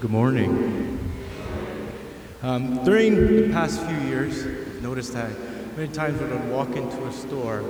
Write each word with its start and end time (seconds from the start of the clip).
Good 0.00 0.10
morning. 0.10 0.98
Um, 2.42 2.82
during 2.84 3.16
the 3.16 3.52
past 3.52 3.82
few 3.82 3.98
years, 4.08 4.46
I've 4.46 4.82
noticed 4.82 5.12
that 5.12 5.30
many 5.76 5.92
times 5.92 6.18
when 6.18 6.32
I'd 6.32 6.48
walk 6.48 6.74
into 6.74 7.04
a 7.04 7.12
store, 7.12 7.62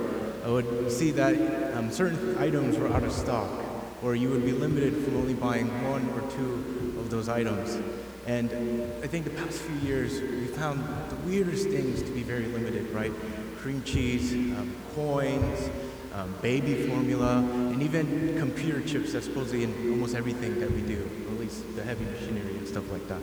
I 0.45 0.47
would 0.47 0.89
see 0.89 1.11
that 1.11 1.75
um, 1.75 1.91
certain 1.91 2.37
items 2.37 2.77
were 2.77 2.87
out 2.87 3.03
of 3.03 3.11
stock, 3.11 3.49
or 4.01 4.15
you 4.15 4.29
would 4.29 4.45
be 4.45 4.53
limited 4.53 5.03
from 5.03 5.17
only 5.17 5.33
buying 5.33 5.67
one 5.83 6.07
or 6.11 6.21
two 6.31 6.95
of 7.01 7.09
those 7.09 7.27
items. 7.27 7.77
And 8.25 8.49
I 9.03 9.07
think 9.07 9.25
the 9.25 9.31
past 9.31 9.59
few 9.63 9.75
years, 9.85 10.21
we 10.21 10.45
found 10.45 10.85
the 11.09 11.17
weirdest 11.27 11.67
things 11.67 12.01
to 12.01 12.11
be 12.11 12.23
very 12.23 12.45
limited, 12.45 12.89
right? 12.93 13.11
Cream 13.57 13.83
cheese, 13.83 14.31
um, 14.31 14.73
coins, 14.95 15.69
um, 16.13 16.33
baby 16.41 16.87
formula, 16.87 17.39
and 17.39 17.83
even 17.83 18.37
computer 18.37 18.79
chips 18.87 19.11
that's 19.11 19.25
supposedly 19.25 19.65
in 19.65 19.91
almost 19.91 20.15
everything 20.15 20.61
that 20.61 20.71
we 20.71 20.81
do, 20.81 21.09
the 21.75 21.83
heavy 21.83 22.05
machinery 22.05 22.57
and 22.57 22.67
stuff 22.67 22.89
like 22.91 23.07
that. 23.07 23.21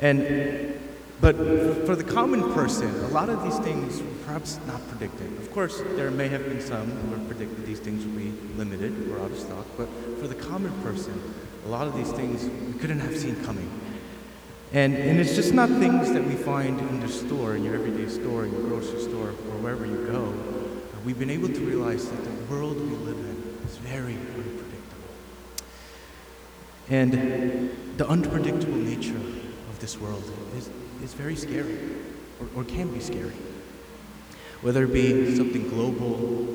And 0.00 0.78
but 1.22 1.36
for 1.86 1.94
the 1.94 2.02
common 2.02 2.52
person, 2.52 2.88
a 3.04 3.08
lot 3.08 3.28
of 3.28 3.44
these 3.44 3.56
things 3.60 4.02
were 4.02 4.24
perhaps 4.26 4.58
not 4.66 4.80
predicted. 4.88 5.30
Of 5.38 5.52
course, 5.52 5.80
there 5.94 6.10
may 6.10 6.26
have 6.26 6.44
been 6.46 6.60
some 6.60 6.90
who 6.90 7.10
were 7.12 7.24
predicted 7.28 7.64
these 7.64 7.78
things 7.78 8.04
would 8.04 8.16
be 8.16 8.32
limited 8.58 9.08
or 9.08 9.20
out 9.20 9.30
of 9.30 9.38
stock, 9.38 9.64
but 9.76 9.88
for 10.18 10.26
the 10.26 10.34
common 10.34 10.72
person, 10.82 11.14
a 11.64 11.68
lot 11.68 11.86
of 11.86 11.94
these 11.94 12.10
things 12.10 12.44
we 12.44 12.80
couldn't 12.80 12.98
have 12.98 13.16
seen 13.16 13.36
coming. 13.44 13.70
And, 14.72 14.96
and 14.96 15.20
it's 15.20 15.36
just 15.36 15.54
not 15.54 15.68
things 15.68 16.10
that 16.12 16.24
we 16.24 16.34
find 16.34 16.80
in 16.80 16.98
the 16.98 17.08
store, 17.08 17.54
in 17.54 17.62
your 17.62 17.76
everyday 17.76 18.08
store, 18.08 18.44
in 18.44 18.52
your 18.52 18.62
grocery 18.62 19.02
store, 19.02 19.28
or 19.28 19.58
wherever 19.62 19.86
you 19.86 20.04
go. 20.06 20.34
We've 21.04 21.18
been 21.18 21.30
able 21.30 21.48
to 21.48 21.60
realize 21.60 22.10
that 22.10 22.24
the 22.24 22.52
world 22.52 22.80
we 22.80 22.96
live 22.96 23.18
in 23.18 23.58
is 23.64 23.76
very. 23.76 24.16
And 26.88 27.70
the 27.96 28.08
unpredictable 28.08 28.76
nature 28.76 29.16
of 29.16 29.78
this 29.80 29.98
world 29.98 30.24
is, 30.56 30.68
is 31.02 31.14
very 31.14 31.36
scary, 31.36 31.78
or, 32.40 32.60
or 32.60 32.64
can 32.64 32.92
be 32.92 33.00
scary. 33.00 33.36
Whether 34.60 34.84
it 34.84 34.92
be 34.92 35.34
something 35.36 35.68
global 35.68 36.48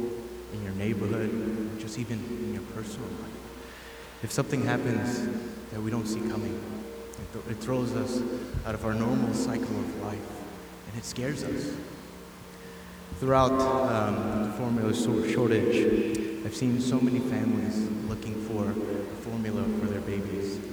in 0.54 0.64
your 0.64 0.74
neighborhood, 0.74 1.30
or 1.30 1.80
just 1.80 2.00
even 2.00 2.20
in 2.20 2.54
your 2.54 2.64
personal 2.74 3.08
life. 3.08 3.32
If 4.24 4.32
something 4.32 4.64
happens 4.64 5.28
that 5.72 5.82
we 5.82 5.92
don't 5.92 6.08
see 6.08 6.22
coming, 6.22 6.60
it, 7.12 7.34
th- 7.34 7.46
it 7.50 7.62
throws 7.62 7.94
us 7.96 8.22
out 8.66 8.76
of 8.76 8.86
our 8.86 8.94
normal 8.94 9.34
cycle 9.34 9.64
of 9.64 10.02
life, 10.04 10.20
and 10.88 10.98
it 10.98 11.06
scares 11.06 11.44
us. 11.44 11.72
Throughout 13.20 13.52
um, 13.52 14.44
the 14.44 14.54
formula 14.54 14.94
shortage, 14.94 16.46
I've 16.46 16.56
seen 16.56 16.80
so 16.80 17.00
many 17.00 17.20
families 17.20 17.78
looking 18.08 18.36
for 18.44 18.74
formula 19.30 19.64
for 19.80 19.88
their 19.88 20.02
babies. 20.02 20.58
Um, 20.58 20.64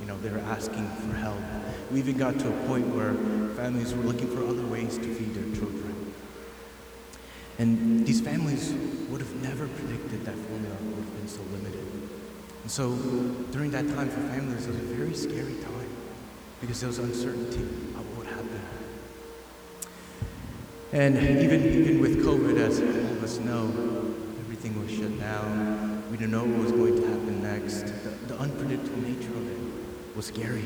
you 0.00 0.06
know, 0.06 0.18
they're 0.18 0.38
asking 0.40 0.86
for 0.88 1.16
help. 1.16 1.38
We 1.90 1.98
even 1.98 2.16
got 2.16 2.38
to 2.40 2.48
a 2.48 2.66
point 2.66 2.86
where 2.88 3.14
families 3.54 3.94
were 3.94 4.02
looking 4.02 4.28
for 4.28 4.44
other 4.44 4.66
ways 4.66 4.98
to 4.98 5.14
feed 5.14 5.34
their 5.34 5.54
children. 5.56 6.12
And 7.58 8.06
these 8.06 8.20
families 8.20 8.72
would 9.08 9.20
have 9.20 9.34
never 9.42 9.68
predicted 9.68 10.24
that 10.24 10.34
formula 10.34 10.74
would 10.80 11.04
have 11.04 11.16
been 11.16 11.28
so 11.28 11.40
limited. 11.52 11.86
And 12.62 12.70
so 12.70 12.96
during 13.52 13.70
that 13.70 13.86
time 13.88 14.08
for 14.08 14.20
families, 14.32 14.66
it 14.66 14.70
was 14.70 14.78
a 14.78 14.94
very 14.94 15.14
scary 15.14 15.54
time 15.62 15.88
because 16.60 16.80
there 16.80 16.88
was 16.88 16.98
uncertainty 16.98 17.62
about 17.92 18.04
what 18.06 18.18
would 18.18 18.26
happen. 18.26 18.60
And 20.92 21.16
even, 21.42 21.64
even 21.66 22.00
with 22.00 22.24
COVID, 22.24 22.56
as 22.56 22.80
all 22.80 23.16
of 23.16 23.22
us 23.22 23.38
know, 23.38 23.66
everything 24.40 24.80
was 24.80 24.90
shut 24.90 25.18
down. 25.20 25.73
We 26.14 26.18
didn't 26.18 26.30
know 26.30 26.44
what 26.44 26.62
was 26.62 26.70
going 26.70 26.94
to 26.94 27.08
happen 27.08 27.42
next. 27.42 27.86
The, 27.86 28.34
the 28.34 28.38
unpredictable 28.38 29.02
nature 29.02 29.34
of 29.34 29.50
it 29.50 30.16
was 30.16 30.26
scary. 30.26 30.62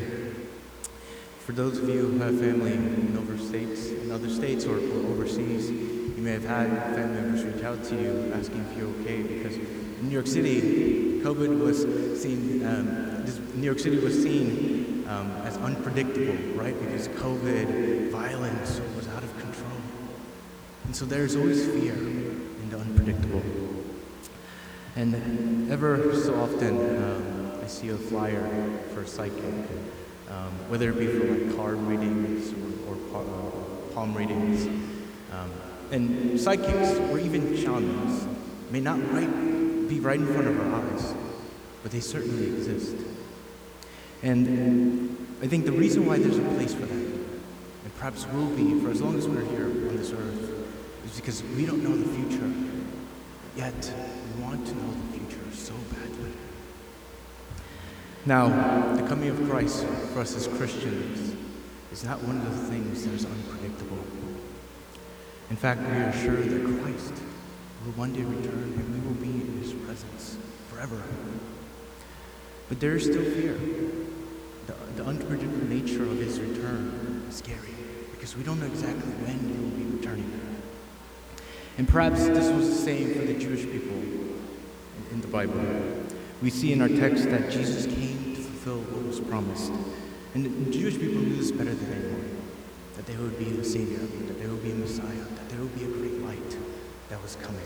For 1.47 1.53
those 1.53 1.79
of 1.79 1.89
you 1.89 2.07
who 2.07 2.19
have 2.19 2.39
family 2.39 2.75
in 2.75 3.17
other 3.17 3.39
states, 3.39 3.87
in 3.87 4.11
other 4.11 4.29
states 4.29 4.67
or, 4.67 4.77
or 4.77 5.07
overseas, 5.07 5.71
you 5.71 6.19
may 6.19 6.33
have 6.33 6.45
had 6.45 6.69
family 6.95 7.23
members 7.23 7.45
reach 7.45 7.65
out 7.65 7.83
to 7.85 7.95
you 7.95 8.31
asking 8.35 8.61
if 8.71 8.77
you're 8.77 8.91
okay 9.01 9.23
because 9.23 9.57
in 9.57 10.09
New 10.09 10.13
York 10.13 10.27
City, 10.27 11.23
COVID 11.23 11.59
was 11.59 11.81
seen, 12.21 12.67
um, 12.67 13.25
this, 13.25 13.41
New 13.55 13.65
York 13.65 13.79
City 13.79 13.97
was 13.97 14.23
seen 14.23 15.07
um, 15.09 15.31
as 15.47 15.57
unpredictable, 15.57 16.35
right? 16.61 16.79
Because 16.79 17.09
COVID, 17.09 18.11
violence 18.11 18.83
was 18.95 19.09
out 19.09 19.25
of 19.25 19.31
control. 19.41 19.81
And 20.85 20.95
so 20.95 21.07
there's 21.07 21.37
always 21.37 21.65
fear 21.65 21.95
in 21.95 22.69
the 22.69 22.79
unpredictable. 22.79 23.68
And 24.99 25.71
ever 25.71 26.13
so 26.13 26.35
often, 26.41 26.77
um, 26.77 27.61
I 27.63 27.69
see 27.69 27.91
a 27.91 27.97
flyer 27.97 28.43
for 28.93 29.03
a 29.03 29.07
psychic, 29.07 29.45
um, 30.29 30.51
whether 30.67 30.91
it 30.91 30.99
be 30.99 31.07
for 31.07 31.25
like 31.25 31.57
card 31.57 31.77
readings 31.83 32.53
or, 32.85 32.97
or 33.15 33.21
uh, 33.21 33.95
palm 33.95 34.13
readings. 34.13 34.67
Um, 35.31 35.53
and 35.93 36.41
psychics 36.41 36.99
or 37.13 37.21
even 37.21 37.57
shamans 37.57 38.27
may 38.73 38.81
not 38.81 38.99
right, 39.13 39.89
be 39.89 40.01
right 40.01 40.19
in 40.19 40.27
front 40.27 40.49
of 40.49 40.61
our 40.61 40.81
eyes, 40.83 41.15
but 41.85 41.93
they 41.93 42.01
certainly 42.01 42.47
exist. 42.49 42.97
And 44.25 45.17
I 45.41 45.47
think 45.47 45.65
the 45.65 45.71
reason 45.71 46.07
why 46.07 46.19
there's 46.19 46.39
a 46.39 46.55
place 46.57 46.75
for 46.75 46.87
that, 46.87 46.91
and 46.91 47.95
perhaps 47.99 48.27
will 48.33 48.51
be 48.51 48.81
for 48.81 48.91
as 48.91 49.01
long 49.01 49.17
as 49.17 49.29
we're 49.29 49.45
here 49.45 49.67
on 49.67 49.97
this 49.97 50.11
earth, 50.11 50.67
is 51.07 51.15
because 51.15 51.45
we 51.57 51.67
don't 51.67 51.85
know 51.85 51.97
the 51.97 52.29
future, 52.29 52.53
yet 53.57 53.93
want 54.41 54.67
to 54.67 54.75
know 54.75 54.91
the 54.91 55.19
future 55.19 55.53
so 55.53 55.75
badly. 55.91 56.33
Now, 58.27 58.95
the 58.95 59.03
coming 59.09 59.31
of 59.31 59.49
Christ 59.49 59.85
for 60.13 60.21
us 60.21 60.37
as 60.37 60.47
Christians 60.47 61.37
is 61.93 62.05
not 62.05 62.23
one 62.23 62.37
of 62.39 62.45
the 62.45 62.67
things 62.67 63.05
that 63.05 63.15
is 63.15 63.25
unpredictable. 63.25 63.99
In 65.51 65.57
fact, 65.57 65.81
we 65.81 65.97
are 65.97 66.13
sure 66.13 66.37
that 66.37 66.83
Christ 66.83 67.15
will 67.85 67.93
one 67.93 68.13
day 68.13 68.23
return 68.23 68.75
and 68.77 68.95
we 68.95 69.01
will 69.09 69.17
be 69.17 69.41
in 69.41 69.63
his 69.63 69.73
presence 69.73 70.37
forever. 70.69 71.03
But 72.69 72.81
there 72.81 72.97
is 72.97 73.05
still 73.05 73.25
fear. 73.25 73.59
The, 74.67 75.03
the 75.03 75.09
unpredictable 75.09 75.67
nature 75.67 76.03
of 76.03 76.19
his 76.19 76.39
return 76.39 77.25
is 77.29 77.37
scary 77.37 77.75
because 78.13 78.37
we 78.37 78.45
don't 78.45 78.61
know 78.61 78.67
exactly 78.67 79.11
when 79.25 79.39
he 79.39 79.59
will 79.59 79.71
be 79.71 79.97
returning. 79.97 80.58
And 81.79 81.89
perhaps 81.89 82.27
this 82.27 82.51
was 82.53 82.69
the 82.69 82.75
same 82.75 83.15
for 83.15 83.25
the 83.25 83.35
Jewish 83.35 83.63
people 83.63 83.95
in 85.13 85.21
the 85.21 85.29
Bible. 85.29 85.61
We 86.43 86.51
see 86.51 86.73
in 86.73 86.83
our 86.83 86.89
text 86.89 87.31
that 87.31 87.51
Jesus 87.51 87.87
came 87.87 88.35
to 88.35 88.43
fulfill 88.43 88.81
what 88.81 89.07
was 89.07 89.21
promised. 89.21 89.73
And 90.35 90.45
the 90.45 90.71
Jewish 90.71 90.99
people 90.99 91.23
knew 91.23 91.37
this 91.37 91.53
better 91.53 91.75
than 91.75 91.93
anyone 91.93 92.37
that 92.97 93.07
there 93.07 93.19
would 93.19 93.39
be 93.39 93.49
a 93.59 93.65
Savior, 93.65 93.99
that 93.99 94.39
there 94.41 94.49
would 94.49 94.63
be 94.63 94.73
a 94.73 94.75
Messiah, 94.75 95.07
that 95.07 95.49
there 95.49 95.61
would 95.61 95.75
be 95.79 95.85
a 95.85 95.89
great 95.89 96.21
light 96.23 96.57
that 97.09 97.23
was 97.23 97.37
coming. 97.37 97.63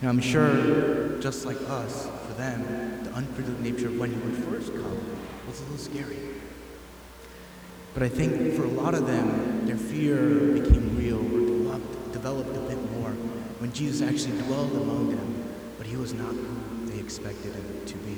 And 0.00 0.10
I'm 0.10 0.20
sure, 0.20 1.18
just 1.20 1.46
like 1.46 1.56
us, 1.68 2.08
for 2.26 2.34
them, 2.34 3.04
the 3.04 3.10
unpredictable 3.12 3.62
nature 3.62 3.86
of 3.86 3.98
when 3.98 4.10
he 4.10 4.16
would 4.18 4.36
first 4.44 4.72
come 4.72 5.00
was 5.46 5.60
a 5.60 5.62
little 5.62 5.78
scary. 5.78 6.18
But 7.94 8.02
I 8.02 8.08
think 8.08 8.54
for 8.54 8.64
a 8.64 8.68
lot 8.68 8.94
of 8.94 9.06
them, 9.06 9.64
their 9.66 9.76
fear 9.76 10.50
became 10.60 10.98
real 10.98 11.20
or 11.20 11.46
developed, 11.46 12.12
developed 12.12 12.63
when 13.64 13.72
Jesus 13.72 14.06
actually 14.06 14.38
dwelled 14.42 14.72
among 14.72 15.08
them, 15.08 15.42
but 15.78 15.86
he 15.86 15.96
was 15.96 16.12
not 16.12 16.34
who 16.34 16.84
they 16.84 16.98
expected 16.98 17.54
him 17.54 17.86
to 17.86 17.94
be. 17.96 18.14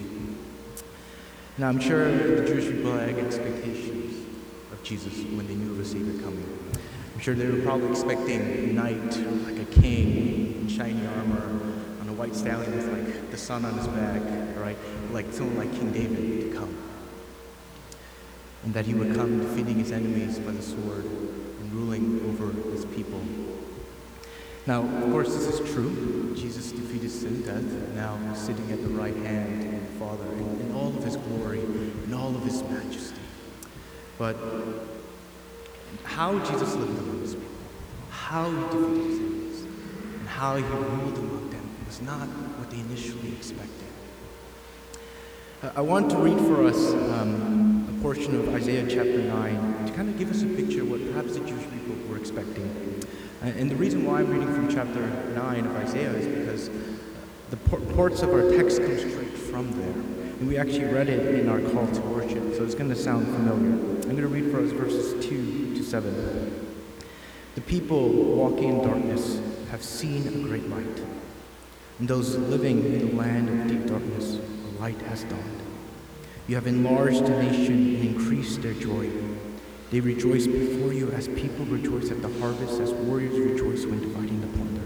Now, 1.57 1.69
I'm 1.69 1.79
sure 1.79 2.11
the 2.11 2.45
Jewish 2.45 2.65
people 2.65 2.91
had 2.99 3.11
expectations 3.11 4.27
of 4.73 4.83
Jesus 4.83 5.15
when 5.37 5.47
they 5.47 5.55
knew 5.55 5.71
of 5.71 5.79
a 5.79 5.85
Savior 5.85 6.21
coming. 6.21 6.75
I'm 7.15 7.21
sure 7.21 7.37
they 7.37 7.47
were 7.47 7.63
probably 7.63 7.91
expecting 7.91 8.41
a 8.41 8.73
knight, 8.73 9.17
like 9.47 9.63
a 9.63 9.81
king 9.81 10.63
in 10.63 10.69
shiny 10.69 11.07
armor, 11.07 11.61
on 12.01 12.09
a 12.09 12.13
white 12.13 12.35
stallion 12.35 12.77
with 12.77 12.89
like 12.89 13.31
the 13.31 13.37
sun 13.37 13.65
on 13.65 13.75
his 13.75 13.87
back, 13.87 14.23
right? 14.57 14.77
Like 15.13 15.33
someone 15.33 15.59
like 15.59 15.73
King 15.79 15.93
David 15.93 16.41
to 16.51 16.59
come. 16.59 16.77
And 18.65 18.75
that 18.75 18.85
he 18.85 18.95
would 18.95 19.15
come 19.15 19.39
defeating 19.39 19.77
his 19.77 19.93
enemies 19.93 20.41
by 20.41 20.51
the 20.51 20.63
sword 20.63 21.05
and 21.05 21.73
ruling 21.73 22.21
over 22.31 22.51
his 22.73 22.85
people. 22.87 23.23
Now, 24.67 24.83
of 24.83 25.13
course, 25.13 25.33
this 25.33 25.61
is 25.61 25.73
true. 25.73 26.35
Jesus 26.35 26.73
defeated 26.73 27.11
sin, 27.11 27.43
death, 27.43 27.59
and 27.59 27.95
now 27.95 28.19
sitting 28.35 28.71
at 28.73 28.83
the 28.83 28.89
right 28.89 29.15
hand 29.15 29.63
of 29.63 29.81
the 29.81 29.99
Father 29.99 30.27
in, 30.33 30.61
in 30.61 30.73
all 30.75 30.89
of 30.89 31.05
his 31.05 31.17
glory, 31.17 31.61
in 31.61 32.13
all 32.13 32.35
of 32.35 32.43
his 32.43 32.63
majesty. 32.65 33.21
But 34.19 34.37
how 36.03 36.39
Jesus 36.41 36.75
lived 36.75 36.99
among 36.99 37.21
his 37.21 37.35
people, 37.35 37.49
how 38.11 38.51
he 38.51 38.57
defeated 38.57 39.03
his 39.05 39.19
enemies, 39.21 39.63
and 40.19 40.29
how 40.29 40.57
he 40.57 40.65
ruled 40.65 41.19
among 41.19 41.51
them 41.51 41.71
was 41.87 42.03
not 42.03 42.27
what 42.27 42.69
they 42.71 42.81
initially 42.81 43.33
expected. 43.37 43.71
Uh, 45.63 45.71
I 45.77 45.81
want 45.81 46.11
to 46.11 46.17
read 46.17 46.39
for 46.39 46.67
us 46.67 46.93
um, 46.93 47.87
a 47.97 48.03
portion 48.03 48.35
of 48.35 48.53
Isaiah 48.53 48.87
chapter 48.89 49.19
9 49.19 49.75
to 49.75 49.76
kind 49.97 50.11
of 50.11 50.19
give 50.19 50.31
us 50.31 50.43
a 50.43 50.47
picture 50.47 50.83
of 50.83 50.91
what 50.91 51.01
perhaps 51.11 51.39
the 51.39 51.41
Jewish 51.47 51.65
people 51.71 51.97
were 52.07 52.19
expecting. 52.19 53.03
Uh, 53.43 53.47
and 53.47 53.71
the 53.71 53.77
reason 53.77 54.05
why 54.05 54.19
I'm 54.19 54.31
reading 54.31 54.55
from 54.55 54.69
chapter 54.69 55.01
9 55.01 55.67
of 55.67 55.77
Isaiah 55.77 56.13
is 56.13 56.27
because 56.27 56.71
the 57.49 57.57
parts 57.95 58.21
of 58.21 58.29
our 58.29 58.43
text 58.51 58.77
come 58.77 58.99
straight 58.99 59.33
from 59.33 59.73
there. 59.81 59.89
And 59.89 60.49
we 60.49 60.59
actually 60.59 60.85
read 60.85 61.09
it 61.09 61.35
in 61.41 61.49
our 61.49 61.63
call 61.71 61.87
to 61.87 62.01
worship, 62.03 62.55
so 62.55 62.63
it's 62.63 62.75
going 62.75 62.91
to 62.91 62.97
sound 62.97 63.25
familiar. 63.25 63.71
I'm 63.71 64.03
going 64.03 64.17
to 64.17 64.29
read 64.29 64.51
for 64.51 64.61
us 64.61 64.71
verses 64.73 65.25
2 65.25 65.77
to 65.77 65.83
7. 65.83 66.69
The 67.55 67.63
people 67.63 68.11
walking 68.11 68.69
in 68.69 68.87
darkness 68.87 69.41
have 69.71 69.83
seen 69.83 70.29
a 70.29 70.47
great 70.47 70.69
light. 70.69 71.03
And 72.01 72.07
those 72.07 72.37
living 72.37 72.85
in 72.85 73.09
the 73.09 73.17
land 73.17 73.49
of 73.49 73.67
deep 73.67 73.87
darkness, 73.87 74.35
a 74.35 74.79
light 74.79 75.01
has 75.03 75.25
dawned. 75.25 75.63
You 76.49 76.57
have 76.57 76.67
enlarged 76.67 77.25
the 77.25 77.43
nation 77.43 77.97
and 77.97 78.05
increased 78.05 78.61
their 78.61 78.75
joy. 78.75 79.11
They 79.91 80.01
rejoice 80.01 80.47
before 80.47 80.93
you 80.93 81.13
as 81.13 81.29
people 81.29 81.65
rejoice 81.67 82.11
at 82.11 82.21
the 82.21 82.29
harvest, 82.41 82.81
as 82.81 82.93
warriors 82.93 83.39
rejoice 83.39 83.87
when 83.87 84.01
dividing 84.01 84.41
the 84.41 84.49
plunder. 84.49 84.83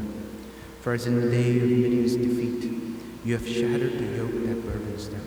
For 0.82 0.93
as 0.93 1.06
in 1.06 1.20
the 1.20 1.31
day 1.31 1.58
of 1.58 1.70
Midian's 1.70 2.17
defeat, 2.17 2.70
you 3.25 3.32
have 3.35 3.47
shattered 3.47 3.99
the 3.99 4.05
yoke 4.17 4.32
that 4.47 4.62
burdens 4.64 5.08
them, 5.08 5.23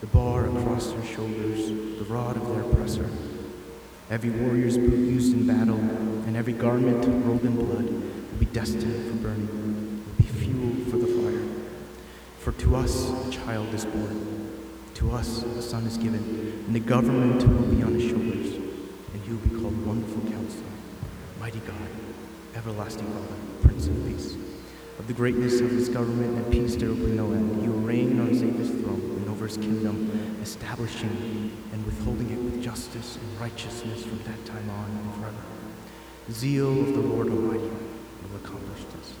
the 0.00 0.06
bar 0.06 0.46
across 0.46 0.92
their 0.92 1.04
shoulders, 1.04 1.68
the 1.98 2.06
rod 2.08 2.36
of 2.36 2.48
their 2.48 2.62
oppressor. 2.62 3.08
Every 4.10 4.30
warrior's 4.30 4.78
boot 4.78 4.90
used 4.90 5.34
in 5.34 5.46
battle, 5.46 5.78
and 5.78 6.36
every 6.36 6.52
garment 6.54 7.04
rolled 7.26 7.44
in 7.44 7.54
blood, 7.54 7.84
will 7.84 8.38
be 8.38 8.46
destined 8.46 9.10
for 9.10 9.16
burning, 9.16 10.04
will 10.06 10.14
be 10.16 10.24
fuel 10.24 10.90
for 10.90 10.96
the 10.96 11.06
fire. 11.06 11.42
For 12.38 12.52
to 12.52 12.76
us 12.76 13.10
a 13.28 13.30
child 13.30 13.72
is 13.74 13.84
born, 13.84 14.50
to 14.94 15.12
us 15.12 15.42
a 15.42 15.62
son 15.62 15.86
is 15.86 15.98
given, 15.98 16.64
and 16.66 16.74
the 16.74 16.80
government 16.80 17.42
will 17.46 17.74
be 17.74 17.82
on 17.82 17.94
his 17.94 18.10
shoulders, 18.10 18.61
and 19.12 19.22
he 19.22 19.32
will 19.32 19.40
be 19.40 19.60
called 19.60 19.86
Wonderful 19.86 20.22
Counselor, 20.30 20.64
Mighty 21.40 21.60
God, 21.60 21.88
Everlasting 22.54 23.06
Father, 23.06 23.40
Prince 23.62 23.86
of 23.86 24.06
Peace. 24.06 24.36
Of 24.98 25.06
the 25.06 25.12
greatness 25.12 25.60
of 25.60 25.70
his 25.70 25.88
government 25.88 26.36
and 26.36 26.52
peace 26.52 26.76
there 26.76 26.88
will 26.88 26.96
be 26.96 27.12
no 27.12 27.32
end. 27.32 27.62
You 27.62 27.72
will 27.72 27.80
reign 27.80 28.20
on 28.20 28.28
David's 28.28 28.70
throne 28.70 29.00
and 29.18 29.28
over 29.28 29.46
his 29.46 29.56
kingdom, 29.56 30.38
establishing 30.42 31.50
and 31.72 31.84
withholding 31.86 32.30
it 32.30 32.38
with 32.38 32.62
justice 32.62 33.16
and 33.16 33.40
righteousness 33.40 34.04
from 34.04 34.18
that 34.24 34.44
time 34.44 34.68
on 34.70 34.90
and 34.90 35.14
forever. 35.14 35.42
The 36.28 36.34
zeal 36.34 36.80
of 36.80 36.94
the 36.94 37.00
Lord 37.00 37.28
Almighty 37.28 37.58
will 37.62 38.36
accomplish 38.36 38.84
this. 38.96 39.14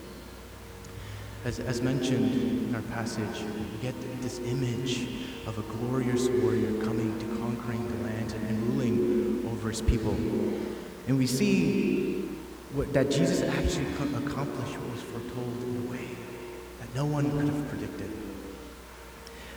As, 1.44 1.58
as 1.58 1.82
mentioned 1.82 2.68
in 2.68 2.74
our 2.74 2.82
passage, 2.82 3.42
we 3.42 3.78
get 3.82 3.94
this 4.22 4.38
image 4.40 5.08
of 5.46 5.58
a 5.58 5.62
glorious 5.62 6.28
warrior 6.28 6.72
coming 6.84 7.18
to 7.18 7.26
conquering 7.40 7.88
the 7.88 8.04
land 8.04 8.32
and, 8.32 8.48
and 8.48 8.68
ruling 8.68 9.01
his 9.72 9.80
people. 9.80 10.12
And 11.08 11.18
we 11.18 11.26
see 11.26 12.28
what, 12.74 12.92
that 12.92 13.10
Jesus 13.10 13.40
actually 13.40 13.86
accomplished 13.92 14.78
what 14.78 14.92
was 14.92 15.02
foretold 15.02 15.62
in 15.62 15.86
a 15.86 15.90
way 15.90 16.08
that 16.80 16.94
no 16.94 17.06
one 17.06 17.30
could 17.30 17.48
have 17.48 17.68
predicted. 17.70 18.10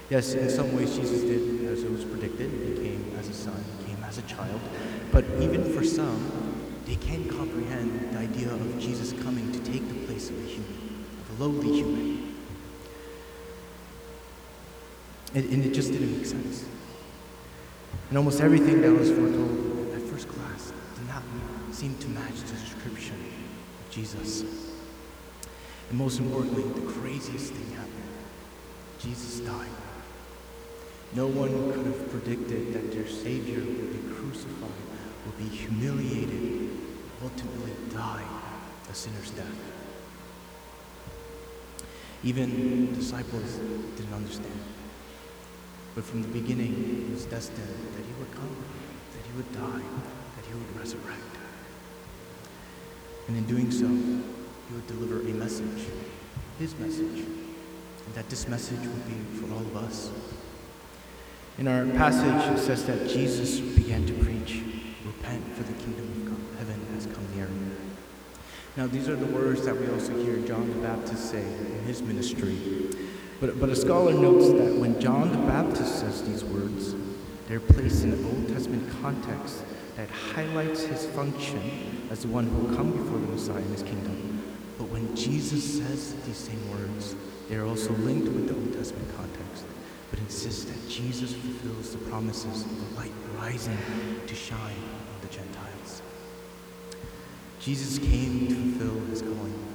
Yes, 0.10 0.34
in 0.34 0.50
some 0.50 0.74
ways 0.76 0.96
Jesus 0.96 1.22
did 1.22 1.66
as 1.66 1.84
it 1.84 1.92
was 1.92 2.06
predicted. 2.06 2.50
He 2.50 2.76
came 2.82 3.14
as 3.20 3.28
a 3.28 3.34
son, 3.34 3.62
he 3.80 3.94
came 3.94 4.04
as 4.06 4.18
a 4.18 4.22
child. 4.22 4.62
But 5.12 5.26
even 5.42 5.74
for 5.74 5.84
some, 5.84 6.64
they 6.86 6.96
can't 6.96 7.30
comprehend 7.30 8.14
the 8.14 8.20
idea 8.20 8.54
of 8.54 8.80
Jesus 8.80 9.12
coming 9.22 9.52
to 9.52 9.60
take 9.60 9.86
the 9.88 10.06
place 10.06 10.30
of 10.30 10.38
a 10.38 10.48
human, 10.48 11.06
of 11.30 11.40
a 11.40 11.44
lowly 11.44 11.74
human. 11.74 12.36
And, 15.34 15.44
and 15.52 15.66
it 15.66 15.74
just 15.74 15.92
didn't 15.92 16.16
make 16.16 16.26
sense. 16.26 16.64
And 18.10 18.18
almost 18.18 18.40
everything 18.40 18.82
that 18.82 18.92
was 18.94 19.10
foretold 19.10 19.65
seem 21.76 21.98
to 21.98 22.08
match 22.08 22.36
the 22.36 22.54
description 22.54 23.16
of 23.16 23.92
Jesus. 23.92 24.44
And 25.90 26.00
most 26.00 26.20
importantly, 26.20 26.64
the 26.64 26.90
craziest 26.94 27.52
thing 27.52 27.70
happened. 27.76 27.92
Jesus 28.98 29.42
died. 29.42 29.76
No 31.14 31.28
one 31.28 31.74
could 31.74 31.86
have 31.86 32.10
predicted 32.12 32.72
that 32.72 32.94
their 32.94 33.06
Savior 33.06 33.60
would 33.60 33.92
be 33.92 34.16
crucified, 34.16 34.72
would 35.26 35.38
be 35.38 35.54
humiliated, 35.54 36.70
ultimately 37.22 37.74
die 37.94 38.24
a 38.90 38.94
sinner's 38.94 39.32
death. 39.32 39.60
Even 42.24 42.96
disciples 42.96 43.60
didn't 43.98 44.14
understand. 44.14 44.60
But 45.94 46.06
from 46.06 46.22
the 46.22 46.30
beginning, 46.30 47.06
it 47.10 47.14
was 47.14 47.26
destined 47.26 47.68
that 47.98 48.06
he 48.06 48.14
would 48.18 48.32
come, 48.32 48.56
that 49.12 49.26
he 49.28 49.36
would 49.36 49.52
die, 49.52 49.84
that 50.38 50.46
he 50.48 50.54
would 50.54 50.80
resurrect. 50.80 51.35
And 53.28 53.38
in 53.38 53.46
doing 53.46 53.72
so, 53.72 53.88
he 53.88 54.74
would 54.74 54.88
deliver 54.88 55.22
a 55.22 55.34
message, 55.34 55.86
his 56.60 56.78
message, 56.80 57.26
and 58.06 58.14
that 58.14 58.30
this 58.30 58.48
message 58.48 58.80
would 58.80 59.08
be 59.08 59.38
for 59.40 59.52
all 59.54 59.62
of 59.62 59.78
us. 59.78 60.12
In 61.58 61.68
our 61.68 61.86
passage, 61.98 62.54
it 62.54 62.62
says 62.62 62.86
that 62.86 63.08
Jesus 63.08 63.60
began 63.60 64.06
to 64.06 64.14
preach, 64.14 64.62
Repent, 65.06 65.44
for 65.56 65.64
the 65.64 65.74
kingdom 65.74 66.06
of 66.06 66.26
God, 66.26 66.60
heaven 66.60 66.86
has 66.94 67.06
come 67.06 67.26
near. 67.36 67.48
Now, 68.76 68.88
these 68.88 69.08
are 69.08 69.16
the 69.16 69.28
words 69.28 69.66
that 69.66 69.80
we 69.80 69.88
also 69.90 70.14
hear 70.22 70.38
John 70.46 70.68
the 70.68 70.88
Baptist 70.88 71.32
say 71.32 71.42
in 71.42 71.84
his 71.86 72.02
ministry. 72.02 72.58
But, 73.40 73.60
but 73.60 73.70
a 73.70 73.76
scholar 73.76 74.14
notes 74.14 74.50
that 74.50 74.76
when 74.76 75.00
John 75.00 75.32
the 75.32 75.48
Baptist 75.48 76.00
says 76.00 76.24
these 76.24 76.44
words, 76.44 76.94
they're 77.48 77.60
placed 77.60 78.04
in 78.04 78.12
an 78.14 78.26
Old 78.26 78.50
Testament 78.50 78.90
context 79.02 79.64
that 79.96 80.10
highlights 80.10 80.84
his 80.84 81.06
function 81.08 82.08
as 82.12 82.22
the 82.22 82.28
one 82.28 82.48
who 82.48 82.58
will 82.60 82.76
come 82.76 82.92
before 82.92 83.18
the 83.18 83.28
Messiah 83.28 83.58
in 83.58 83.72
his 83.72 83.84
kingdom. 83.84 84.44
But 84.78 84.90
when 84.90 85.16
Jesus 85.16 85.64
says 85.64 86.16
these 86.26 86.38
same 86.38 86.70
words, 86.72 87.16
they 87.50 87.56
are 87.56 87.66
also 87.66 87.94
linked 87.94 88.28
with 88.28 88.48
the 88.48 88.56
Old 88.56 88.74
Testament 88.74 89.08
context, 89.16 89.64
but 90.12 90.20
insist 90.20 90.68
that 90.68 90.90
Jesus 90.90 91.34
fulfills 91.34 91.94
the 91.94 91.98
promises 92.10 92.66
of 92.66 92.90
the 92.90 92.96
light 93.00 93.12
rising 93.40 93.78
to 94.28 94.36
shine 94.36 94.60
on 94.60 95.22
the 95.22 95.28
Gentiles. 95.28 96.02
Jesus 97.60 97.98
came 97.98 98.48
to 98.48 98.56
fulfill 98.56 99.06
his 99.06 99.22
calling. 99.22 99.66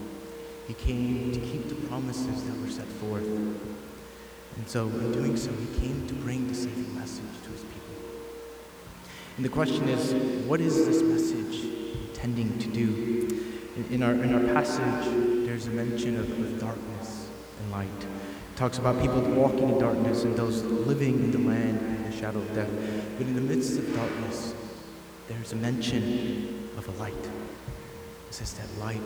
He 0.68 0.74
came 0.74 1.32
to 1.32 1.40
keep 1.40 1.68
the 1.68 1.74
promises 1.88 2.44
that 2.44 2.60
were 2.60 2.70
set 2.70 2.86
forth. 2.86 3.26
And 3.26 4.68
so, 4.68 4.86
in 4.86 5.12
doing 5.12 5.36
so, 5.36 5.50
he 5.50 5.80
came 5.80 6.06
to 6.06 6.14
bring 6.14 6.46
the 6.46 6.54
saving 6.54 6.94
message 6.94 7.24
to 7.44 7.50
his 7.50 7.62
people. 7.62 7.89
And 9.40 9.44
the 9.46 9.54
question 9.54 9.88
is, 9.88 10.12
what 10.46 10.60
is 10.60 10.84
this 10.84 11.00
message 11.00 11.64
intending 12.08 12.58
to 12.58 12.68
do? 12.68 13.26
In, 13.74 13.86
in 13.90 14.02
our, 14.02 14.12
in 14.12 14.34
our 14.34 14.52
passage, 14.52 15.46
there's 15.46 15.66
a 15.66 15.70
mention 15.70 16.18
of, 16.18 16.30
of 16.30 16.60
darkness 16.60 17.26
and 17.58 17.72
light. 17.72 17.88
It 17.88 18.56
talks 18.56 18.76
about 18.76 19.00
people 19.00 19.22
walking 19.22 19.70
in 19.70 19.78
darkness 19.78 20.24
and 20.24 20.36
those 20.36 20.62
living 20.62 21.14
in 21.20 21.30
the 21.30 21.38
land 21.38 21.78
in 21.78 22.10
the 22.10 22.14
shadow 22.14 22.38
of 22.38 22.54
death. 22.54 22.68
But 23.16 23.28
in 23.28 23.34
the 23.34 23.40
midst 23.40 23.78
of 23.78 23.96
darkness, 23.96 24.54
there's 25.26 25.54
a 25.54 25.56
mention 25.56 26.68
of 26.76 26.86
a 26.88 27.02
light. 27.02 27.14
It 28.28 28.34
says 28.34 28.52
that 28.52 28.68
light 28.78 29.00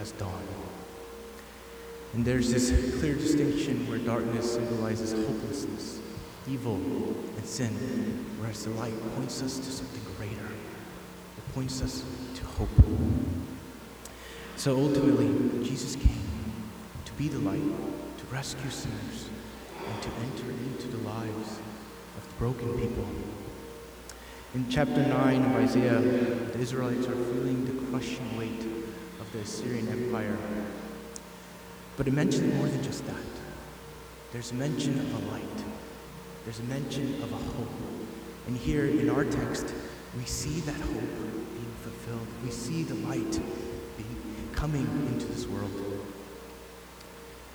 has 0.00 0.10
dawned. 0.10 0.48
And 2.12 2.24
there's 2.24 2.50
this 2.50 2.70
clear 2.98 3.14
distinction 3.14 3.88
where 3.88 4.00
darkness 4.00 4.54
symbolizes 4.54 5.12
hopelessness, 5.12 6.00
evil, 6.48 6.76
and 6.76 7.44
sin, 7.44 7.72
whereas 8.38 8.64
the 8.64 8.70
light 8.70 8.94
points 9.16 9.42
us 9.42 9.58
to 9.58 9.70
something 9.70 10.02
greater. 10.16 10.46
It 11.38 11.54
points 11.54 11.82
us 11.82 12.04
to 12.34 12.44
hope. 12.44 12.68
So 14.56 14.76
ultimately, 14.76 15.28
Jesus 15.64 15.96
came 15.96 16.22
to 17.04 17.12
be 17.12 17.28
the 17.28 17.38
light, 17.38 17.60
to 17.60 18.26
rescue 18.32 18.70
sinners, 18.70 19.28
and 19.86 20.02
to 20.02 20.08
enter 20.08 20.50
into 20.50 20.88
the 20.88 21.08
lives 21.08 21.58
of 22.16 22.28
the 22.28 22.34
broken 22.38 22.78
people. 22.78 23.06
In 24.54 24.68
chapter 24.70 25.06
9 25.06 25.42
of 25.42 25.56
Isaiah, 25.56 26.00
the 26.00 26.58
Israelites 26.58 27.06
are 27.06 27.12
feeling 27.12 27.64
the 27.64 27.86
crushing 27.90 28.36
weight 28.38 28.64
of 29.20 29.30
the 29.32 29.40
Assyrian 29.40 29.88
Empire. 29.88 30.36
But 31.96 32.08
it 32.08 32.14
mentions 32.14 32.54
more 32.54 32.66
than 32.66 32.82
just 32.82 33.06
that. 33.06 33.16
There's 34.32 34.52
mention 34.52 34.98
of 34.98 35.14
a 35.14 35.32
light. 35.32 35.75
There's 36.46 36.60
a 36.60 36.62
mention 36.62 37.20
of 37.24 37.32
a 37.32 37.36
hope. 37.36 37.68
And 38.46 38.56
here 38.56 38.86
in 38.86 39.10
our 39.10 39.24
text, 39.24 39.74
we 40.16 40.24
see 40.26 40.60
that 40.60 40.76
hope 40.76 41.10
being 41.10 41.74
fulfilled. 41.82 42.28
We 42.44 42.52
see 42.52 42.84
the 42.84 42.94
light 42.94 43.32
being, 43.96 44.48
coming 44.52 44.86
into 45.08 45.26
this 45.26 45.48
world. 45.48 45.72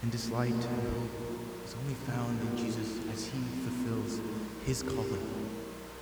And 0.02 0.12
this 0.12 0.30
light 0.30 0.52
and 0.52 0.62
hope 0.62 1.10
is 1.66 1.74
only 1.82 1.94
found 2.06 2.42
in 2.42 2.58
Jesus 2.58 2.98
as 3.14 3.28
he 3.28 3.40
fulfills 3.64 4.20
his 4.66 4.84
calling, 4.84 5.26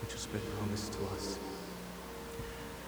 which 0.02 0.14
was 0.14 0.26
been 0.26 0.42
promised 0.58 0.94
to 0.94 1.06
us. 1.14 1.38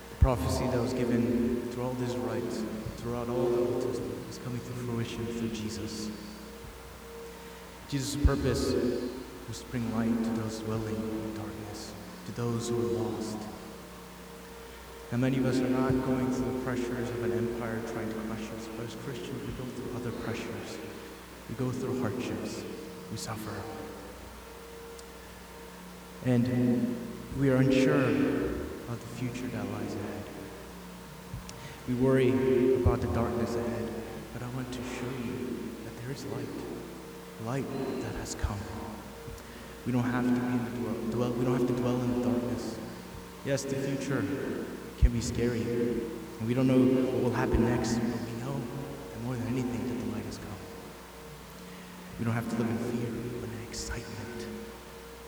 The 0.09 0.15
prophecy 0.15 0.65
that 0.65 0.81
was 0.81 0.93
given 0.93 1.61
through 1.69 1.83
all 1.83 1.93
the 1.93 2.05
Israelites, 2.05 2.63
throughout 2.97 3.29
all 3.29 3.49
the 3.49 3.59
Old 3.59 3.83
Testament, 3.83 4.17
is 4.31 4.39
coming 4.39 4.61
to 4.61 4.65
fruition 4.65 5.27
through 5.27 5.49
Jesus. 5.49 6.09
Jesus' 7.87 8.15
purpose 8.25 8.73
to 9.47 9.65
bring 9.71 9.95
light 9.95 10.23
to 10.23 10.29
those 10.41 10.59
dwelling 10.59 10.95
in 10.95 11.33
darkness, 11.35 11.93
to 12.25 12.31
those 12.33 12.69
who 12.69 12.79
are 12.79 13.03
lost. 13.03 13.37
Now, 15.11 15.17
many 15.17 15.37
of 15.37 15.45
us 15.45 15.59
are 15.59 15.69
not 15.69 15.91
going 16.05 16.31
through 16.31 16.53
the 16.53 16.59
pressures 16.59 17.09
of 17.09 17.23
an 17.23 17.33
empire 17.33 17.81
trying 17.91 18.07
to 18.07 18.15
crush 18.15 18.49
us, 18.57 18.69
but 18.77 18.85
as 18.85 18.95
Christians, 19.03 19.41
we 19.45 19.53
go 19.53 19.69
through 19.71 19.95
other 19.97 20.11
pressures. 20.23 20.77
We 21.49 21.55
go 21.55 21.69
through 21.69 21.99
hardships. 21.99 22.63
We 23.11 23.17
suffer. 23.17 23.53
And 26.25 26.95
we 27.37 27.49
are 27.49 27.57
unsure 27.57 28.05
of 28.05 28.99
the 28.99 29.15
future 29.17 29.47
that 29.47 29.65
lies 29.71 29.93
ahead. 29.93 30.23
We 31.89 31.95
worry 31.95 32.75
about 32.75 33.01
the 33.01 33.07
darkness 33.07 33.55
ahead, 33.55 33.91
but 34.31 34.43
I 34.43 34.47
want 34.49 34.71
to 34.71 34.79
show 34.79 35.11
you 35.25 35.57
that 35.83 36.01
there 36.01 36.11
is 36.11 36.25
light, 36.25 36.47
light 37.45 38.01
that 38.03 38.15
has 38.19 38.35
come. 38.35 38.59
We 39.85 39.91
don't 39.91 40.03
have 40.03 40.25
to 40.25 40.31
be 40.31 41.11
dwell, 41.11 41.31
we 41.31 41.43
don't 41.43 41.57
have 41.57 41.67
to 41.67 41.73
dwell 41.73 41.99
in 42.01 42.21
the 42.21 42.29
darkness. 42.29 42.77
Yes, 43.45 43.63
the 43.63 43.75
future 43.75 44.23
can 44.99 45.11
be 45.11 45.21
scary, 45.21 45.61
and 45.61 46.47
we 46.47 46.53
don't 46.53 46.67
know 46.67 46.77
what 46.77 47.23
will 47.23 47.33
happen 47.33 47.65
next, 47.65 47.95
but 47.95 48.21
we 48.21 48.33
know 48.45 48.53
that 48.53 49.23
more 49.23 49.35
than 49.35 49.47
anything 49.47 49.87
that 49.87 50.05
the 50.05 50.11
light 50.13 50.25
has 50.25 50.37
come. 50.37 50.61
We 52.19 52.25
don't 52.25 52.35
have 52.35 52.47
to 52.47 52.55
live 52.57 52.69
in 52.69 52.77
fear, 52.77 53.09
but 53.41 53.49
in 53.49 53.67
excitement, 53.67 54.45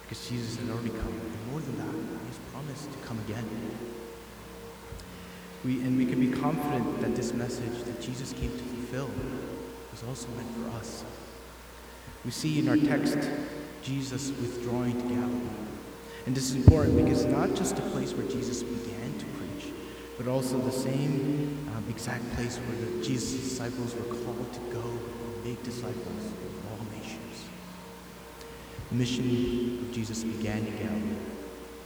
because 0.04 0.30
Jesus 0.30 0.58
has 0.58 0.70
already 0.70 0.90
come, 0.90 1.18
and 1.18 1.52
more 1.52 1.62
than 1.62 1.78
that, 1.78 1.90
He 2.22 2.28
has 2.28 2.40
promised 2.54 2.92
to 2.92 2.98
come 3.08 3.18
again. 3.26 3.50
We, 5.66 5.82
and 5.82 5.98
we 5.98 6.06
can 6.06 6.20
be 6.20 6.30
confident 6.30 7.02
that 7.02 7.16
this 7.16 7.34
message 7.34 7.84
that 7.86 8.00
Jesus 8.02 8.34
came 8.34 8.52
to 8.52 8.64
fulfill 8.64 9.10
was 9.92 10.04
also 10.04 10.28
meant 10.38 10.52
for 10.58 10.78
us. 10.78 11.04
We 12.24 12.32
see 12.32 12.60
in 12.60 12.70
our 12.70 12.78
text 12.78 13.18
Jesus 13.84 14.30
withdrawing 14.30 14.94
to 15.02 15.08
Galilee. 15.08 15.64
And 16.26 16.34
this 16.34 16.50
is 16.50 16.56
important 16.56 16.96
because 17.04 17.26
not 17.26 17.54
just 17.54 17.78
a 17.78 17.82
place 17.92 18.14
where 18.14 18.26
Jesus 18.28 18.64
began 18.64 19.20
to 19.20 19.26
preach, 19.26 19.74
but 20.18 20.28
also 20.28 20.58
the 20.60 20.72
same 20.72 21.68
um, 21.76 21.84
exact 21.90 22.24
place 22.36 22.58
where 22.58 22.78
the 22.80 23.04
Jesus' 23.04 23.42
disciples 23.42 23.94
were 23.96 24.16
called 24.16 24.54
to 24.54 24.60
go 24.72 24.80
and 24.80 25.46
make 25.46 25.62
disciples 25.64 26.24
of 26.26 26.72
all 26.72 26.86
nations. 26.98 27.44
The 28.90 28.96
mission 28.96 29.80
of 29.82 29.94
Jesus 29.94 30.24
began 30.24 30.60
in 30.60 30.78
Galilee, 30.78 31.20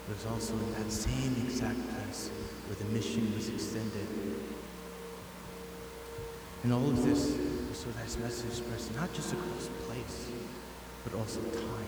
but 0.06 0.14
it 0.14 0.18
was 0.18 0.26
also 0.28 0.54
in 0.54 0.74
that 0.74 0.92
same 0.92 1.36
exact 1.44 1.80
place 1.90 2.30
where 2.68 2.76
the 2.76 2.94
mission 2.94 3.34
was 3.34 3.50
extended. 3.50 4.08
And 6.64 6.74
all 6.74 6.90
of 6.90 7.04
this 7.06 7.38
was 7.70 7.78
so 7.80 7.90
that 7.92 8.04
his 8.04 8.18
message 8.18 8.52
spreads 8.52 8.94
not 8.96 9.12
just 9.14 9.34
across 9.34 9.66
the 9.66 9.86
place, 9.86 10.30
but 11.10 11.20
also 11.20 11.40
time, 11.40 11.88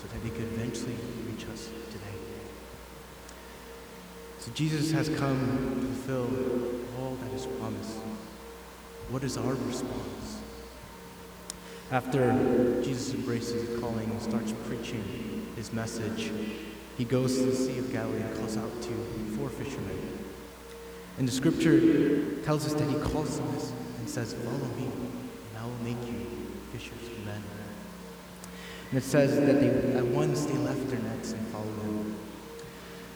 so 0.00 0.06
that 0.08 0.24
it 0.24 0.34
could 0.34 0.44
eventually 0.54 0.94
reach 1.26 1.44
us 1.52 1.68
today. 1.90 2.04
So 4.38 4.52
Jesus 4.52 4.92
has 4.92 5.08
come 5.08 5.80
to 5.80 5.86
fulfill 5.86 7.00
all 7.00 7.16
that 7.16 7.32
is 7.32 7.46
promised. 7.58 7.96
What 9.10 9.24
is 9.24 9.36
our 9.36 9.54
response? 9.54 10.38
After 11.90 12.82
Jesus 12.82 13.14
embraces 13.14 13.68
the 13.68 13.80
calling 13.80 14.10
and 14.10 14.22
starts 14.22 14.52
preaching 14.68 15.46
his 15.56 15.72
message, 15.72 16.30
he 16.96 17.04
goes 17.04 17.38
to 17.38 17.46
the 17.46 17.56
Sea 17.56 17.78
of 17.78 17.90
Galilee 17.92 18.20
and 18.20 18.36
calls 18.36 18.56
out 18.56 18.82
to 18.82 19.36
four 19.36 19.48
fishermen. 19.48 19.98
And 21.16 21.26
the 21.26 21.32
scripture 21.32 22.36
tells 22.44 22.66
us 22.66 22.74
that 22.74 22.88
he 22.88 22.96
calls 23.00 23.38
them 23.38 23.48
and 23.98 24.08
says, 24.08 24.34
Follow 24.34 24.68
me, 24.76 24.84
and 24.84 25.58
I 25.58 25.64
will 25.64 25.82
make 25.82 26.06
you 26.06 26.26
fishers 26.70 27.08
of 27.08 27.24
men. 27.24 27.57
And 28.90 28.98
it 28.98 29.04
says 29.04 29.36
that 29.36 29.60
they, 29.60 29.68
at 29.98 30.06
once 30.06 30.46
they 30.46 30.56
left 30.56 30.88
their 30.88 31.00
nets 31.00 31.32
and 31.32 31.46
followed 31.48 31.82
him. 31.82 32.16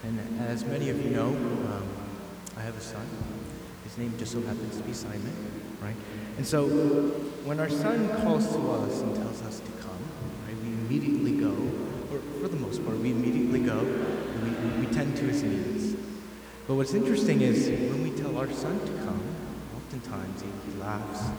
And 0.05 0.41
as 0.41 0.65
many 0.65 0.91
of 0.91 1.03
you 1.03 1.11
know, 1.11 1.29
um, 1.29 1.89
I 2.57 2.61
have 2.61 2.77
a 2.77 2.81
son. 2.81 3.07
His 3.85 3.97
name 3.97 4.15
just 4.19 4.33
so 4.33 4.43
happens 4.43 4.77
to 4.77 4.83
be 4.83 4.93
Simon, 4.93 5.35
right? 5.81 5.97
And 6.37 6.47
so 6.47 6.67
when 7.45 7.59
our 7.59 7.71
son 7.71 8.09
calls 8.23 8.49
to 8.49 8.71
us 8.73 9.01
and 9.01 9.15
tells 9.17 9.43
us 9.43 9.61
to 9.61 9.71
come, 9.83 9.99
right, 10.47 10.57
we 10.63 10.69
immediately 10.69 11.33
go, 11.33 11.55
or 12.11 12.21
for 12.41 12.49
the 12.49 12.57
most 12.57 12.85
part, 12.85 12.99
we 12.99 13.11
immediately 13.11 13.61
go, 13.61 13.79
and 13.79 14.81
we, 14.81 14.87
we 14.87 14.93
tend 14.93 15.17
to 15.17 15.25
his 15.25 15.43
needs. 15.43 15.95
But 16.69 16.75
what's 16.75 16.95
interesting 16.95 17.41
is 17.41 17.69
when 17.91 18.03
we 18.03 18.11
tell 18.11 18.37
our 18.37 18.51
son 18.53 18.79
to 18.81 18.93
come, 19.05 19.23
oftentimes 19.77 20.43
he, 20.43 20.49
he 20.71 20.79
laughs, 20.79 21.31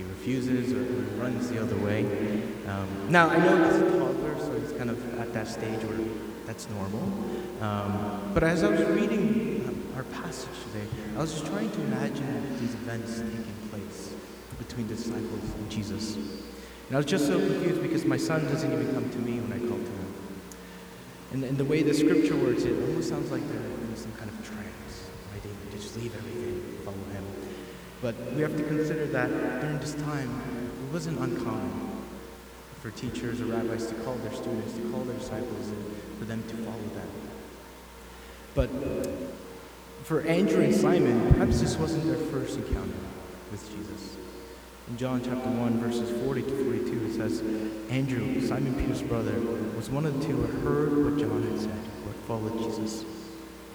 he 0.00 0.08
refuses 0.08 0.72
or, 0.72 0.82
runs 1.20 1.50
the 1.50 1.60
other 1.60 1.76
way. 1.76 2.04
Um, 2.66 2.88
now, 3.10 3.28
I 3.28 3.38
know 3.38 3.64
he's 3.64 3.82
a 3.82 3.98
toddler, 3.98 4.38
so 4.38 4.58
he's 4.58 4.72
kind 4.72 4.88
of 4.88 5.20
at 5.20 5.32
that 5.34 5.46
stage 5.46 5.82
where 5.84 5.98
that's 6.46 6.68
normal. 6.70 7.02
Um, 7.60 8.30
but 8.32 8.42
as 8.42 8.62
I 8.62 8.68
was 8.68 8.80
reading 8.88 9.64
um, 9.68 9.92
our 9.96 10.04
passage 10.04 10.48
today, 10.72 10.86
I 11.16 11.18
was 11.18 11.32
just 11.32 11.46
trying 11.46 11.70
to 11.70 11.80
imagine 11.82 12.58
these 12.60 12.74
events 12.74 13.18
taking 13.18 13.68
place 13.70 14.14
between 14.58 14.88
the 14.88 14.94
disciples 14.94 15.44
and 15.58 15.70
Jesus. 15.70 16.14
And 16.14 16.92
I 16.92 16.96
was 16.96 17.06
just 17.06 17.26
so 17.26 17.38
confused 17.38 17.82
because 17.82 18.04
my 18.04 18.16
son 18.16 18.44
doesn't 18.46 18.72
even 18.72 18.92
come 18.94 19.10
to 19.10 19.18
me 19.18 19.38
when 19.40 19.52
I 19.52 19.58
call 19.58 19.78
to 19.78 19.84
him. 19.84 20.14
And, 21.32 21.44
and 21.44 21.58
the 21.58 21.64
way 21.64 21.82
the 21.82 21.94
scripture 21.94 22.36
words 22.36 22.64
it, 22.64 22.72
it 22.72 22.88
almost 22.88 23.08
sounds 23.10 23.30
like 23.30 23.46
they're 23.48 23.60
in 23.60 23.96
some 23.96 24.12
kind 24.12 24.30
of 24.30 24.36
trance, 24.46 25.10
right? 25.32 25.42
They 25.42 25.76
just 25.76 25.96
leave 25.96 26.16
everything, 26.16 26.78
follow 26.84 26.96
him. 27.12 27.24
But 28.02 28.14
we 28.34 28.42
have 28.42 28.56
to 28.56 28.62
consider 28.62 29.06
that 29.06 29.28
during 29.60 29.78
this 29.78 29.94
time, 29.94 30.30
it 30.86 30.92
wasn't 30.92 31.18
uncommon 31.18 31.90
for 32.80 32.90
teachers 32.92 33.40
or 33.40 33.46
rabbis 33.46 33.86
to 33.88 33.94
call 33.96 34.14
their 34.16 34.32
students, 34.32 34.72
to 34.74 34.90
call 34.90 35.04
their 35.04 35.16
disciples, 35.16 35.68
and 35.68 35.84
for 36.18 36.24
them 36.24 36.42
to 36.48 36.56
follow 36.56 36.78
them. 36.94 37.08
But 38.54 38.70
for 40.02 40.22
Andrew 40.22 40.62
and 40.62 40.74
Simon, 40.74 41.32
perhaps 41.32 41.60
this 41.60 41.76
wasn't 41.76 42.04
their 42.04 42.16
first 42.16 42.56
encounter 42.56 42.96
with 43.50 43.68
Jesus. 43.70 44.16
In 44.88 44.96
John 44.96 45.22
chapter 45.22 45.48
1, 45.48 45.78
verses 45.78 46.10
40 46.24 46.42
to 46.42 46.64
42, 46.64 47.06
it 47.06 47.14
says, 47.14 47.42
Andrew, 47.90 48.40
Simon 48.44 48.74
Peter's 48.74 49.02
brother, 49.02 49.38
was 49.76 49.88
one 49.88 50.04
of 50.04 50.18
the 50.18 50.26
two 50.26 50.34
who 50.34 50.68
heard 50.68 51.04
what 51.04 51.20
John 51.20 51.42
had 51.42 51.60
said, 51.60 51.70
had 51.70 52.16
followed 52.26 52.58
Jesus. 52.58 53.04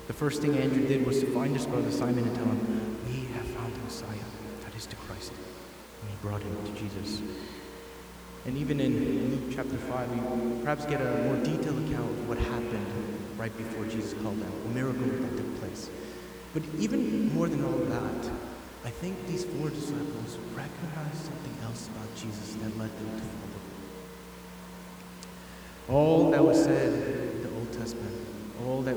The 0.08 0.14
first 0.14 0.42
thing 0.42 0.58
Andrew 0.58 0.86
did 0.86 1.06
was 1.06 1.22
to 1.22 1.28
find 1.28 1.56
his 1.56 1.66
brother 1.66 1.90
Simon 1.92 2.26
and 2.26 2.36
tell 2.36 2.46
him, 2.46 2.98
We 3.08 3.34
have 3.34 3.46
found 3.48 3.74
the 3.75 3.75
Messiah, 3.86 4.30
that 4.62 4.76
is 4.76 4.88
the 4.88 4.96
Christ. 4.96 5.32
And 6.02 6.10
he 6.10 6.18
brought 6.22 6.42
him 6.42 6.58
to 6.66 6.72
Jesus. 6.72 7.22
And 8.46 8.58
even 8.58 8.80
in 8.80 9.30
Luke 9.30 9.54
chapter 9.56 9.78
5, 9.78 10.12
we 10.12 10.62
perhaps 10.62 10.86
get 10.86 11.02
a 11.02 11.24
more 11.26 11.38
detailed 11.44 11.78
account 11.86 12.10
of 12.10 12.28
what 12.28 12.40
happened 12.40 12.88
right 13.38 13.56
before 13.56 13.86
Jesus 13.86 14.14
called 14.24 14.40
them, 14.42 14.52
a 14.66 14.74
miracle 14.74 15.06
that 15.06 15.38
took 15.38 15.60
place. 15.60 15.90
But 16.54 16.64
even 16.80 17.32
more 17.36 17.48
than 17.48 17.64
all 17.64 17.78
that, 17.78 18.32
I 18.86 18.90
think 18.90 19.28
these 19.28 19.46
four 19.46 19.70
disciples 19.70 20.38
recognized 20.56 21.22
something 21.26 21.58
else 21.64 21.88
about 21.90 22.16
Jesus 22.16 22.56
that 22.56 22.76
led 22.78 22.90
them 22.90 23.20
to 23.20 23.26
follow. 23.38 23.62
All 25.90 26.32
that 26.32 26.44
was 26.44 26.64
said 26.64 26.92
in 26.92 27.44
the 27.44 27.50
Old 27.50 27.72
Testament, 27.72 28.16
all 28.64 28.82
that 28.82 28.96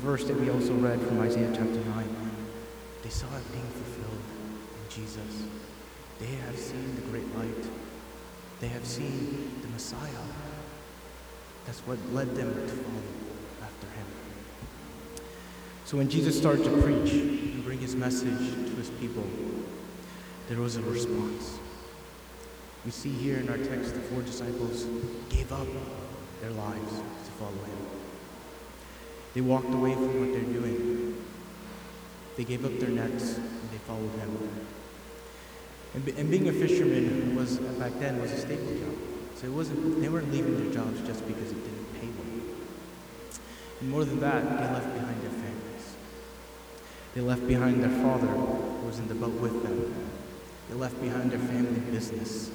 verse 0.00 0.24
that 0.24 0.40
we 0.40 0.48
also 0.48 0.72
read 0.74 1.00
from 1.02 1.20
Isaiah 1.20 1.50
chapter 1.52 1.80
9, 1.84 2.19
they 3.10 3.16
saw 3.16 3.36
it 3.36 3.52
being 3.52 3.66
fulfilled 3.66 4.22
in 4.76 4.88
Jesus. 4.88 5.42
They 6.20 6.32
have 6.46 6.56
seen 6.56 6.94
the 6.94 7.00
great 7.10 7.26
light. 7.36 7.64
They 8.60 8.68
have 8.68 8.84
seen 8.86 9.50
the 9.62 9.68
Messiah. 9.68 10.26
That's 11.66 11.80
what 11.80 11.98
led 12.12 12.36
them 12.36 12.54
to 12.54 12.68
follow 12.68 13.02
after 13.62 13.86
him. 13.98 14.06
So 15.86 15.96
when 15.96 16.08
Jesus 16.08 16.38
started 16.38 16.62
to 16.62 16.82
preach 16.82 17.10
and 17.10 17.64
bring 17.64 17.80
his 17.80 17.96
message 17.96 18.38
to 18.38 18.76
his 18.76 18.90
people, 19.00 19.26
there 20.48 20.58
was 20.58 20.76
a 20.76 20.82
response. 20.82 21.58
We 22.84 22.92
see 22.92 23.10
here 23.10 23.38
in 23.38 23.48
our 23.48 23.58
text 23.58 23.92
the 23.92 24.00
four 24.02 24.22
disciples 24.22 24.86
gave 25.30 25.52
up 25.52 25.66
their 26.40 26.50
lives 26.50 26.98
to 27.24 27.30
follow 27.32 27.50
him. 27.50 27.86
They 29.34 29.40
walked 29.40 29.74
away 29.74 29.94
from 29.94 30.20
what 30.20 30.32
they're 30.32 30.60
doing. 30.60 31.09
They 32.40 32.44
gave 32.44 32.64
up 32.64 32.78
their 32.78 32.88
nets 32.88 33.36
and 33.36 33.70
they 33.70 33.76
followed 33.86 34.18
him. 34.18 34.50
And, 35.92 36.08
and 36.08 36.30
being 36.30 36.48
a 36.48 36.52
fisherman 36.54 37.36
was 37.36 37.58
back 37.58 37.92
then 37.98 38.18
was 38.18 38.32
a 38.32 38.38
staple 38.38 38.78
job. 38.78 38.94
So 39.36 39.48
it 39.48 39.52
wasn't 39.52 40.00
they 40.00 40.08
weren't 40.08 40.32
leaving 40.32 40.56
their 40.56 40.72
jobs 40.72 41.06
just 41.06 41.28
because 41.28 41.50
it 41.50 41.62
didn't 41.62 42.00
pay 42.00 42.06
them. 42.06 42.56
And 43.80 43.90
more 43.90 44.06
than 44.06 44.20
that, 44.20 44.42
they 44.42 44.72
left 44.72 44.90
behind 44.94 45.20
their 45.20 45.30
families. 45.32 45.94
They 47.14 47.20
left 47.20 47.46
behind 47.46 47.82
their 47.84 48.02
father 48.02 48.28
who 48.28 48.86
was 48.86 48.98
in 48.98 49.08
the 49.08 49.16
boat 49.16 49.38
with 49.38 49.62
them. 49.62 49.94
They 50.70 50.76
left 50.76 50.98
behind 51.02 51.32
their 51.32 51.40
family 51.40 51.80
business. 51.90 52.50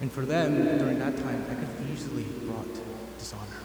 And 0.00 0.10
for 0.10 0.26
them, 0.26 0.78
during 0.78 0.98
that 0.98 1.16
time, 1.16 1.44
that 1.46 1.60
could 1.60 1.68
have 1.68 1.90
easily 1.92 2.24
brought 2.44 2.74
dishonor. 3.20 3.55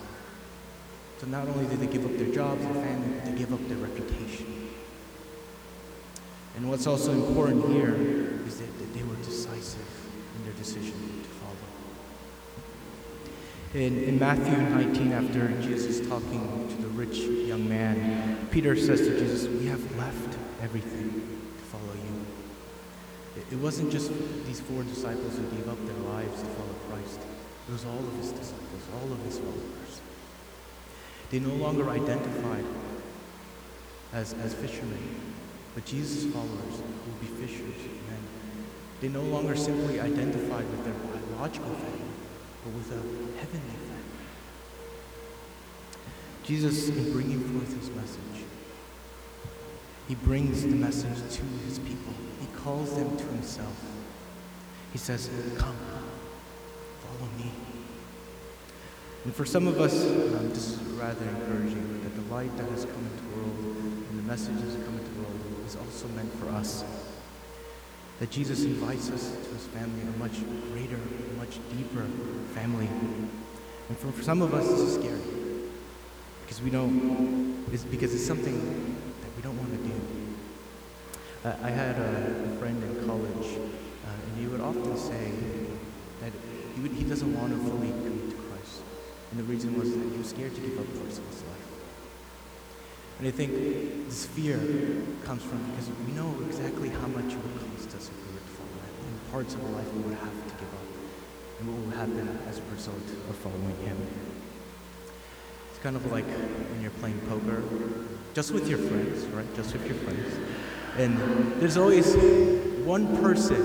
So 1.21 1.27
not 1.27 1.47
only 1.47 1.67
did 1.67 1.79
they 1.79 1.85
give 1.85 2.03
up 2.03 2.17
their 2.17 2.33
jobs, 2.33 2.63
their 2.63 2.73
family, 2.73 3.13
but 3.13 3.25
they 3.25 3.37
gave 3.37 3.53
up 3.53 3.59
their 3.67 3.77
reputation. 3.77 4.71
And 6.55 6.67
what's 6.67 6.87
also 6.87 7.11
important 7.11 7.63
here 7.69 7.93
is 8.47 8.57
that, 8.57 8.79
that 8.79 8.93
they 8.95 9.03
were 9.03 9.13
decisive 9.17 9.85
in 10.35 10.45
their 10.45 10.53
decision 10.53 10.93
to 11.21 11.29
follow. 11.37 11.69
In, 13.75 14.03
in 14.03 14.17
Matthew 14.17 14.57
19, 14.57 15.11
after 15.11 15.49
Jesus 15.61 15.99
talking 16.09 16.67
to 16.69 16.81
the 16.81 16.87
rich 16.87 17.17
young 17.17 17.69
man, 17.69 18.47
Peter 18.49 18.75
says 18.75 19.01
to 19.01 19.19
Jesus, 19.19 19.47
We 19.47 19.67
have 19.67 19.95
left 19.97 20.39
everything 20.63 21.11
to 21.55 21.63
follow 21.65 21.93
you. 21.93 22.25
It, 23.37 23.53
it 23.53 23.59
wasn't 23.59 23.91
just 23.91 24.11
these 24.47 24.59
four 24.59 24.81
disciples 24.81 25.37
who 25.37 25.43
gave 25.55 25.69
up 25.69 25.77
their 25.85 26.01
lives 26.15 26.41
to 26.41 26.47
follow 26.47 26.75
Christ, 26.89 27.19
it 27.69 27.71
was 27.71 27.85
all 27.85 27.99
of 27.99 28.15
his 28.15 28.31
disciples, 28.31 28.81
all 28.95 29.13
of 29.13 29.19
his 29.23 29.37
followers. 29.37 29.80
They 31.31 31.39
no 31.39 31.53
longer 31.53 31.89
identified 31.89 32.65
as, 34.11 34.33
as 34.33 34.53
fishermen, 34.53 34.99
but 35.73 35.85
Jesus' 35.85 36.31
followers 36.33 36.81
will 36.81 37.17
be 37.21 37.27
fishers 37.27 37.85
of 37.85 38.09
men. 38.09 38.19
They 38.99 39.07
no 39.07 39.21
longer 39.21 39.55
simply 39.55 40.01
identified 40.01 40.69
with 40.69 40.83
their 40.83 40.93
biological 40.93 41.73
family, 41.73 42.01
but 42.65 42.73
with 42.73 42.91
a 42.91 43.39
heavenly 43.39 43.75
family. 43.75 43.91
Jesus, 46.43 46.89
in 46.89 47.13
bringing 47.13 47.39
forth 47.39 47.79
his 47.79 47.89
message, 47.91 48.43
he 50.09 50.15
brings 50.15 50.63
the 50.63 50.75
message 50.75 51.17
to 51.37 51.43
his 51.65 51.79
people. 51.79 52.13
He 52.41 52.47
calls 52.57 52.93
them 52.93 53.15
to 53.15 53.23
himself. 53.23 53.81
He 54.91 54.97
says, 54.97 55.29
Come, 55.57 55.77
follow 56.99 57.29
me. 57.37 57.51
And 59.23 59.35
for 59.35 59.45
some 59.45 59.67
of 59.67 59.79
us, 59.79 59.93
um, 60.03 60.49
this 60.49 60.69
is 60.69 60.77
rather 60.97 61.23
encouraging 61.23 62.01
that 62.03 62.15
the 62.15 62.33
light 62.33 62.55
that 62.57 62.67
has 62.71 62.85
come 62.85 63.05
into 63.05 63.23
the 63.23 63.35
world 63.37 63.75
and 64.09 64.17
the 64.17 64.23
message 64.23 64.55
that 64.55 64.65
has 64.65 64.75
come 64.83 64.97
into 64.97 65.11
the 65.11 65.21
world 65.21 65.39
is 65.65 65.75
also 65.75 66.07
meant 66.09 66.33
for 66.39 66.49
us. 66.49 66.83
That 68.19 68.31
Jesus 68.31 68.63
invites 68.63 69.11
us 69.11 69.29
to 69.29 69.49
his 69.53 69.67
family, 69.67 70.01
a 70.01 70.17
much 70.17 70.41
greater, 70.73 70.97
much 71.37 71.59
deeper 71.77 72.05
family. 72.55 72.87
And 73.89 73.97
for, 73.97 74.11
for 74.11 74.23
some 74.23 74.41
of 74.41 74.55
us, 74.55 74.67
this 74.67 74.79
is 74.79 74.95
scary 74.95 75.21
because 76.41 76.63
we 76.63 76.71
don't, 76.71 77.63
it's 77.71 77.83
because 77.83 78.15
it's 78.15 78.25
something 78.25 78.57
that 79.21 79.35
we 79.37 79.43
don't 79.43 79.57
want 79.57 79.71
to 79.71 79.87
do. 79.87 80.01
Uh, 81.45 81.55
I 81.61 81.69
had 81.69 81.95
a, 81.97 82.57
friend 82.59 82.83
in 82.83 83.07
college, 83.07 83.57
uh, 83.57 84.09
and 84.09 84.37
he 84.39 84.47
would 84.47 84.61
often 84.61 84.97
say 84.97 85.31
that 86.21 86.31
he, 86.75 86.81
would, 86.81 86.91
he 86.91 87.03
doesn't 87.03 87.33
want 87.39 87.53
to 87.53 87.69
fully. 87.69 88.10
And 89.31 89.39
the 89.39 89.43
reason 89.43 89.79
was 89.79 89.89
that 89.91 90.11
he 90.11 90.17
was 90.17 90.29
scared 90.29 90.53
to 90.55 90.61
give 90.61 90.77
up 90.77 90.85
parts 90.99 91.17
of 91.17 91.25
his 91.27 91.41
life. 91.43 91.67
And 93.19 93.27
I 93.27 93.31
think 93.31 93.51
this 94.07 94.25
fear 94.25 94.59
comes 95.23 95.43
from 95.43 95.63
because 95.71 95.89
we 96.05 96.13
know 96.13 96.35
exactly 96.47 96.89
how 96.89 97.07
much 97.07 97.31
it 97.31 97.37
would 97.37 97.59
cost 97.71 97.95
us 97.95 98.09
if 98.09 98.17
we 98.17 98.33
were 98.33 98.39
to 98.41 98.53
follow 98.57 98.81
him, 98.81 98.93
and 99.07 99.31
parts 99.31 99.53
of 99.53 99.63
our 99.63 99.71
life 99.71 99.93
we 99.93 100.01
would 100.01 100.17
have 100.17 100.47
to 100.47 100.53
give 100.57 100.73
up, 100.73 100.89
and 101.59 101.69
what 101.69 101.77
will 101.85 101.95
happen 101.97 102.39
as 102.49 102.57
a 102.57 102.63
result 102.73 102.97
of 103.29 103.35
following 103.37 103.77
him 103.85 103.95
It's 105.69 105.79
kind 105.83 105.95
of 105.95 106.11
like 106.11 106.25
when 106.25 106.81
you're 106.81 106.97
playing 106.99 107.19
poker, 107.29 107.63
just 108.33 108.51
with 108.51 108.67
your 108.67 108.79
friends, 108.79 109.25
right? 109.27 109.55
Just 109.55 109.73
with 109.73 109.85
your 109.85 109.95
friends. 109.95 110.33
And 110.97 111.15
there's 111.61 111.77
always 111.77 112.15
one 112.83 113.15
person, 113.17 113.55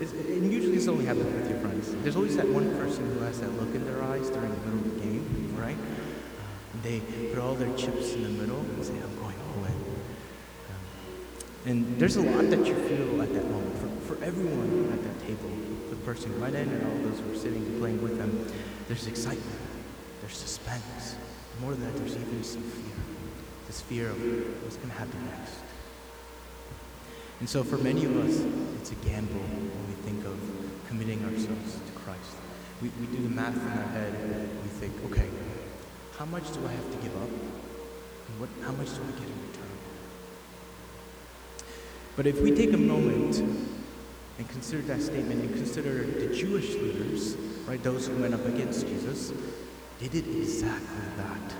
and 0.00 0.52
usually 0.52 0.76
this 0.76 0.86
only 0.86 1.06
happens 1.06 1.32
with 1.32 1.48
your 1.50 1.57
There's 2.02 2.16
always 2.16 2.36
that 2.36 2.48
one 2.48 2.70
person 2.76 3.04
who 3.12 3.20
has 3.20 3.40
that 3.40 3.50
look 3.60 3.74
in 3.74 3.84
their 3.84 4.02
eyes 4.02 4.30
during 4.30 4.50
the 4.50 4.56
middle 4.56 4.78
of 4.78 4.94
the 4.94 5.00
game, 5.00 5.56
right? 5.56 5.76
And 6.72 6.82
they 6.82 7.00
put 7.30 7.38
all 7.38 7.54
their 7.54 7.74
chips 7.76 8.14
in 8.14 8.22
the 8.22 8.28
middle 8.30 8.60
and 8.60 8.84
say, 8.84 8.94
I'm 8.94 9.16
going 9.20 9.36
all 9.48 9.64
in. 9.64 9.72
Um, 10.70 10.82
and 11.66 11.98
there's 11.98 12.16
a 12.16 12.22
lot 12.22 12.48
that 12.50 12.66
you 12.66 12.74
feel 12.74 13.22
at 13.22 13.32
that 13.32 13.44
moment. 13.50 13.78
For, 13.78 14.14
for 14.14 14.24
everyone 14.24 14.92
at 14.92 15.02
that 15.02 15.26
table, 15.26 15.50
the 15.90 15.96
person 15.96 16.38
right 16.40 16.54
in 16.54 16.68
and 16.68 16.86
all 16.86 17.10
those 17.10 17.20
who 17.20 17.32
are 17.32 17.36
sitting 17.36 17.64
and 17.64 17.80
playing 17.80 18.02
with 18.02 18.18
them, 18.18 18.46
there's 18.86 19.06
excitement, 19.06 19.60
there's 20.20 20.36
suspense, 20.36 21.16
more 21.60 21.72
than 21.72 21.84
that, 21.84 21.96
there's 21.96 22.16
even 22.16 22.44
some 22.44 22.62
fear. 22.62 22.94
This 23.66 23.80
fear 23.80 24.10
of 24.10 24.16
what's 24.62 24.76
going 24.76 24.90
to 24.90 24.96
happen 24.96 25.24
next. 25.26 25.56
And 27.40 27.48
so 27.48 27.62
for 27.62 27.78
many 27.78 28.04
of 28.04 28.16
us, 28.16 28.40
it's 28.80 28.92
a 28.92 28.94
gamble 29.06 29.40
when 29.40 29.86
we 29.88 29.94
think 30.02 30.24
of 30.24 30.67
committing 30.88 31.22
ourselves 31.24 31.78
to 31.86 31.92
Christ. 31.92 32.32
We, 32.80 32.90
we 33.00 33.06
do 33.14 33.22
the 33.22 33.28
math 33.28 33.54
in 33.54 33.68
our 33.68 33.88
head 33.88 34.14
we 34.62 34.68
think, 34.68 34.94
okay, 35.12 35.28
how 36.16 36.24
much 36.24 36.50
do 36.52 36.66
I 36.66 36.72
have 36.72 36.90
to 36.90 36.96
give 36.98 37.14
up? 37.22 37.28
And 37.28 38.40
what, 38.40 38.48
how 38.62 38.72
much 38.72 38.88
do 38.88 39.02
I 39.02 39.10
get 39.12 39.28
in 39.28 39.48
return? 39.48 39.64
But 42.16 42.26
if 42.26 42.40
we 42.40 42.52
take 42.52 42.72
a 42.72 42.78
moment 42.78 43.36
and 43.36 44.48
consider 44.48 44.82
that 44.82 45.02
statement 45.02 45.42
and 45.42 45.54
consider 45.54 46.04
the 46.04 46.34
Jewish 46.34 46.74
leaders, 46.74 47.36
right, 47.66 47.82
those 47.82 48.08
who 48.08 48.16
went 48.16 48.32
up 48.32 48.44
against 48.46 48.86
Jesus, 48.86 49.32
they 50.00 50.08
did 50.08 50.26
exactly 50.26 51.04
that. 51.18 51.54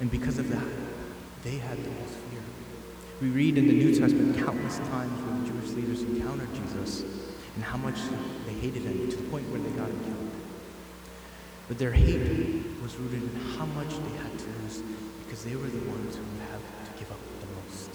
And 0.00 0.10
because 0.10 0.38
of 0.38 0.48
that, 0.48 0.66
they 1.44 1.58
had 1.58 1.76
the 1.76 1.90
most 1.90 2.14
fear. 2.14 2.40
We 3.20 3.28
read 3.28 3.58
in 3.58 3.66
the 3.66 3.72
New 3.72 3.94
Testament 3.94 4.36
countless 4.38 4.78
times 4.78 5.20
when 5.22 5.44
the 5.44 5.50
Jewish 5.50 5.70
leaders 5.74 6.02
encountered 6.02 6.52
Jesus 6.54 7.04
and 7.56 7.64
how 7.64 7.76
much 7.78 7.96
they 8.46 8.52
hated 8.52 8.82
him 8.82 9.08
to 9.10 9.16
the 9.16 9.28
point 9.30 9.48
where 9.50 9.60
they 9.60 9.70
got 9.70 9.88
him 9.88 9.98
killed. 10.04 10.30
But 11.68 11.78
their 11.78 11.90
hate 11.90 12.62
was 12.82 12.94
rooted 12.96 13.22
in 13.22 13.40
how 13.58 13.66
much 13.66 13.88
they 13.88 14.16
had 14.22 14.38
to 14.38 14.44
lose 14.62 14.82
because 15.24 15.42
they 15.42 15.56
were 15.56 15.66
the 15.66 15.84
ones 15.90 16.16
who 16.16 16.22
would 16.22 16.42
have 16.52 16.60
to 16.60 16.98
give 16.98 17.10
up 17.10 17.18
the 17.40 17.46
most. 17.56 17.90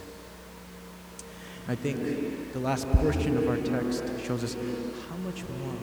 I 1.69 1.75
think 1.75 2.51
the 2.51 2.59
last 2.59 2.91
portion 2.91 3.37
of 3.37 3.47
our 3.47 3.57
text 3.57 4.03
shows 4.25 4.43
us 4.43 4.55
how 5.09 5.15
much 5.17 5.43
more, 5.61 5.73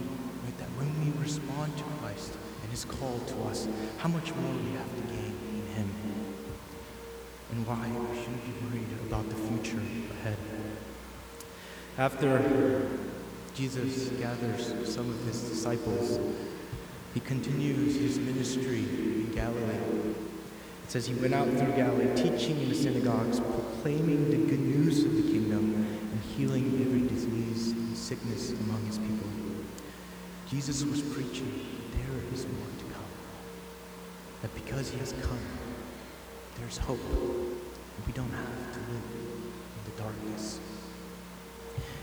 right, 0.44 0.58
that 0.58 0.68
when 0.76 0.90
we 1.00 1.18
respond 1.22 1.74
to 1.78 1.84
Christ, 2.02 2.36
and 2.62 2.70
his 2.70 2.84
call 2.84 3.18
to 3.20 3.42
us, 3.44 3.68
how 3.98 4.08
much 4.08 4.34
more 4.34 4.52
we 4.52 4.72
have 4.76 4.94
to 4.96 5.02
gain 5.14 5.34
in 5.54 5.66
him, 5.74 5.90
and 7.52 7.66
why 7.66 7.88
we 7.88 8.18
shouldn't 8.18 8.44
be 8.44 8.52
worried 8.66 8.92
about 9.06 9.26
the 9.30 9.36
future 9.36 9.80
ahead. 10.20 10.36
After 11.96 12.86
Jesus 13.59 14.11
gathers 14.21 14.73
some 14.88 15.11
of 15.11 15.21
his 15.25 15.42
disciples, 15.42 16.21
he 17.12 17.18
continues 17.18 17.97
his 17.97 18.16
ministry 18.16 18.85
in 18.85 19.33
Galilee. 19.35 20.14
It 20.85 20.90
says 20.92 21.09
he 21.09 21.14
went 21.14 21.35
out 21.35 21.49
through 21.49 21.73
Galilee, 21.73 22.14
teaching 22.14 22.61
in 22.61 22.68
the 22.68 22.75
synagogues, 22.77 23.40
proclaiming 23.40 24.31
the 24.31 24.37
good 24.37 24.61
news 24.61 25.03
of 25.03 25.12
the 25.16 25.23
kingdom, 25.23 25.75
and 25.75 26.21
healing 26.37 26.66
every 26.87 27.09
disease 27.09 27.73
and 27.73 27.99
sickness 27.99 28.53
among 28.53 28.87
his 28.87 28.99
people. 28.99 29.27
Jesus 30.49 30.85
was 30.85 31.03
preaching 31.03 31.66
there 31.90 32.33
is 32.33 32.47
more 32.47 32.68
to 32.79 32.85
come. 32.94 33.11
That 34.42 34.55
because 34.55 34.88
he 34.88 35.01
has 35.01 35.14
come, 35.21 35.40
there's 36.61 36.79
hope. 36.79 37.01
And 37.11 38.07
we 38.07 38.12
don't 38.12 38.31
have 38.31 38.73
to 38.73 38.79
live 38.79 39.03
in 39.18 39.97
the 39.97 40.01
darkness. 40.01 40.61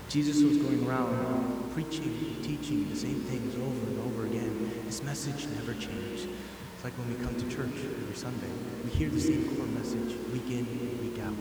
Jesus 0.08 0.42
was 0.42 0.58
going 0.58 0.86
around 0.86 1.72
preaching, 1.72 2.04
and 2.04 2.44
teaching 2.44 2.88
the 2.88 2.96
same 2.96 3.20
things 3.22 3.54
over 3.56 3.86
and 3.90 3.98
over 4.06 4.26
again. 4.26 4.70
His 4.86 5.02
message 5.02 5.46
never 5.56 5.72
changed. 5.74 6.28
It's 6.74 6.84
like 6.84 6.92
when 6.94 7.08
we 7.08 7.24
come 7.24 7.34
to 7.34 7.48
church 7.54 7.74
every 8.02 8.16
Sunday. 8.16 8.48
We 8.84 8.90
hear 8.90 9.08
the 9.08 9.20
same 9.20 9.44
core 9.56 9.66
message 9.66 10.16
week 10.32 10.48
in, 10.50 10.66
week 11.00 11.20
out. 11.22 11.34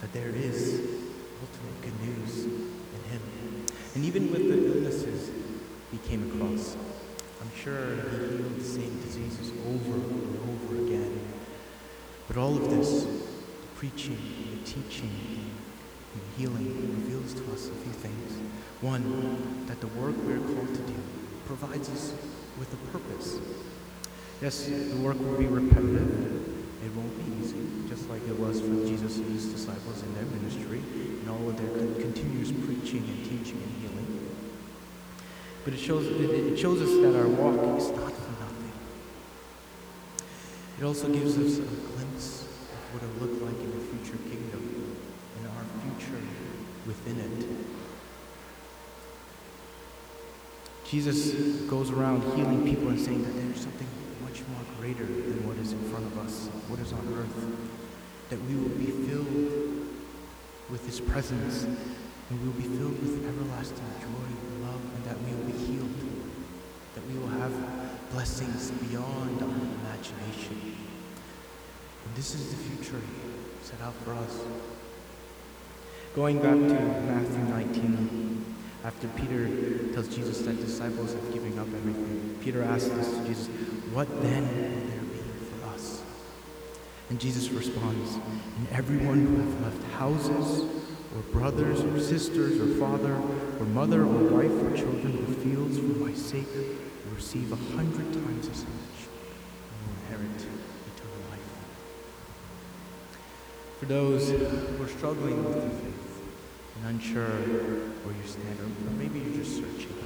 That 0.00 0.12
there 0.12 0.30
is 0.30 0.80
ultimate 1.40 1.82
good 1.82 2.00
news 2.00 2.44
in 2.44 3.10
him. 3.10 3.22
And 3.94 4.04
even 4.04 4.30
with 4.32 4.48
the 4.48 4.74
illnesses 4.74 5.30
he 5.94 6.08
came 6.08 6.28
across. 6.30 6.76
I'm 7.40 7.50
sure 7.56 7.94
he 7.94 8.36
healed 8.36 8.56
the 8.56 8.64
same 8.64 9.00
diseases 9.02 9.52
over 9.68 9.94
and 9.94 10.38
over 10.50 10.84
again. 10.84 11.20
But 12.26 12.36
all 12.36 12.56
of 12.56 12.70
this, 12.70 13.04
the 13.04 13.66
preaching, 13.76 14.18
and 14.48 14.60
the 14.60 14.70
teaching, 14.70 15.10
healing, 16.36 16.66
reveals 17.04 17.34
to 17.34 17.52
us 17.52 17.68
a 17.68 17.72
few 17.72 17.92
things. 17.92 18.38
One, 18.80 19.66
that 19.66 19.80
the 19.80 19.86
work 19.88 20.14
we're 20.26 20.38
called 20.38 20.74
to 20.74 20.82
do 20.82 20.94
provides 21.46 21.88
us 21.90 22.12
with 22.58 22.72
a 22.72 22.76
purpose. 22.90 23.38
Yes, 24.42 24.66
the 24.66 24.96
work 24.96 25.18
will 25.20 25.38
be 25.38 25.46
repetitive. 25.46 26.42
It 26.84 26.94
won't 26.94 27.16
be 27.16 27.44
easy, 27.44 27.64
just 27.88 28.08
like 28.10 28.20
it 28.28 28.38
was 28.38 28.60
for 28.60 28.74
Jesus 28.86 29.16
and 29.16 29.32
his 29.32 29.46
disciples 29.46 30.02
in 30.02 30.14
their 30.14 30.24
ministry 30.24 30.82
and 31.20 31.30
all 31.30 31.48
of 31.48 31.56
their 31.56 32.02
continuous 32.02 32.52
preaching 32.52 33.04
and 33.08 33.24
teaching 33.24 33.62
and 33.62 33.72
healing. 33.80 34.36
But 35.64 35.72
it 35.72 35.78
shows, 35.78 36.06
it 36.06 36.58
shows 36.58 36.82
us 36.82 36.90
that 36.90 37.18
our 37.18 37.28
walk 37.28 37.78
is 37.78 37.88
not 37.90 38.12
for 38.12 38.32
nothing. 38.42 38.72
It 40.78 40.84
also 40.84 41.08
gives 41.08 41.38
us 41.38 41.58
a 41.58 41.62
glimpse 41.62 42.42
of 42.42 42.92
what 42.92 43.02
it'll 43.02 43.28
look 43.28 43.40
like 43.40 43.58
in 43.64 43.70
the 43.70 43.84
future 43.86 44.18
kingdom 44.28 44.83
within 46.86 47.18
it. 47.20 47.46
Jesus 50.86 51.32
goes 51.62 51.90
around 51.90 52.22
healing 52.36 52.64
people 52.64 52.88
and 52.88 53.00
saying 53.00 53.22
that 53.22 53.32
there's 53.34 53.60
something 53.60 53.88
much 54.22 54.42
more 54.48 54.62
greater 54.78 55.06
than 55.06 55.46
what 55.46 55.56
is 55.56 55.72
in 55.72 55.82
front 55.90 56.04
of 56.06 56.18
us, 56.18 56.48
what 56.68 56.78
is 56.78 56.92
on 56.92 57.06
earth. 57.18 57.34
That 58.30 58.40
we 58.42 58.54
will 58.54 58.76
be 58.76 58.92
filled 59.08 59.88
with 60.70 60.84
His 60.86 61.00
presence 61.00 61.66
and 62.30 62.40
we 62.40 62.46
will 62.46 62.56
be 62.56 62.76
filled 62.78 62.98
with 63.00 63.26
everlasting 63.26 63.84
joy 64.00 64.26
and 64.26 64.62
love, 64.64 64.80
and 64.96 65.04
that 65.04 65.16
we 65.20 65.34
will 65.34 65.44
be 65.44 65.58
healed, 65.66 65.90
that 66.94 67.06
we 67.06 67.18
will 67.18 67.28
have 67.28 67.52
blessings 68.10 68.70
beyond 68.88 69.42
our 69.42 69.48
imagination. 69.48 70.76
And 72.06 72.14
this 72.14 72.34
is 72.34 72.50
the 72.50 72.56
future 72.56 73.00
set 73.62 73.80
out 73.82 73.94
for 74.04 74.14
us. 74.14 74.40
Going 76.14 76.36
back 76.38 76.54
to 76.54 76.80
Matthew 77.10 77.42
19, 77.42 78.54
After 78.84 79.08
Peter 79.08 79.48
tells 79.92 80.06
Jesus 80.14 80.42
that 80.42 80.60
disciples 80.60 81.12
have 81.12 81.32
given 81.32 81.58
up 81.58 81.66
everything, 81.66 82.38
Peter 82.40 82.62
asks 82.62 82.88
this 82.90 83.10
to 83.10 83.24
Jesus, 83.26 83.48
What 83.92 84.06
then 84.22 84.46
will 84.46 84.86
there 84.90 85.02
be 85.02 85.18
for 85.50 85.74
us? 85.74 86.02
And 87.10 87.18
Jesus 87.18 87.50
responds, 87.50 88.14
And 88.58 88.68
everyone 88.70 89.26
who 89.26 89.38
have 89.38 89.60
left 89.62 89.92
houses, 89.94 90.62
or 91.16 91.22
brothers, 91.32 91.80
or 91.82 91.98
sisters, 91.98 92.60
or 92.60 92.78
father, 92.78 93.14
or 93.58 93.66
mother, 93.66 94.02
or 94.02 94.22
wife, 94.30 94.52
or 94.52 94.76
children, 94.76 95.18
or 95.18 95.34
fields 95.42 95.78
for 95.78 95.98
my 95.98 96.14
sake 96.14 96.46
will 96.54 97.16
receive 97.16 97.50
a 97.50 97.56
hundred 97.74 98.12
times 98.12 98.46
as 98.46 98.62
much 98.62 99.08
and 99.66 99.80
will 99.82 100.22
inherit 100.22 100.46
eternal 100.94 101.30
life. 101.32 101.40
For 103.80 103.86
those 103.86 104.30
who 104.30 104.80
are 104.80 104.88
struggling 104.88 105.44
with 105.44 105.54
the 105.54 105.70
faith 105.70 105.93
unsure 106.84 107.40
where 108.04 108.14
you 108.14 108.26
stand, 108.28 108.60
or 108.60 108.68
maybe 109.00 109.18
you're 109.18 109.42
just 109.42 109.56
searching, 109.56 109.96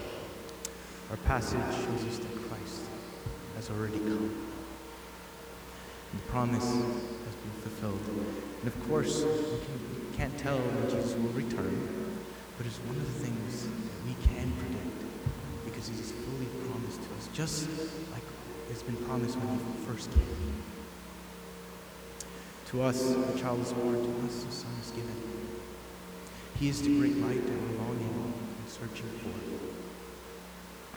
our 1.11 1.17
passage 1.19 1.59
shows 1.75 2.05
us 2.07 2.19
that 2.19 2.49
Christ 2.49 2.83
has 3.57 3.71
already 3.71 3.99
come. 3.99 4.31
The 6.15 6.23
promise 6.31 6.65
has 6.65 7.35
been 7.35 7.57
fulfilled. 7.63 8.01
And 8.63 8.69
of 8.69 8.89
course, 8.89 9.25
we, 9.25 9.59
can, 9.67 9.79
we 10.11 10.17
can't 10.17 10.39
tell 10.39 10.59
when 10.59 10.91
Jesus 10.91 11.15
will 11.15 11.35
return, 11.35 12.15
but 12.57 12.67
it's 12.67 12.79
one 12.87 12.97
of 12.97 13.07
the 13.07 13.27
things 13.27 13.67
that 13.67 14.01
we 14.07 14.15
can 14.31 14.53
predict 14.63 14.99
because 15.65 15.89
he's 15.89 16.13
fully 16.13 16.47
promised 16.69 17.03
to 17.03 17.09
us, 17.19 17.29
just 17.35 17.69
like 18.13 18.23
it's 18.71 18.83
been 18.83 18.97
promised 19.05 19.37
when 19.37 19.59
he 19.59 19.87
first 19.87 20.11
came. 20.13 20.63
To 22.71 22.83
us, 22.83 23.11
a 23.11 23.39
child 23.39 23.61
is 23.61 23.73
born, 23.73 23.97
to 23.97 24.27
us, 24.27 24.45
a 24.45 24.53
son 24.53 24.73
is 24.81 24.91
given. 24.93 25.48
He 26.59 26.69
is 26.69 26.83
the 26.83 26.99
great 26.99 27.17
light 27.19 27.47
that 27.47 27.55
we're 27.55 27.79
longing 27.79 28.35
and 28.59 28.69
searching 28.69 29.07
for. 29.23 29.31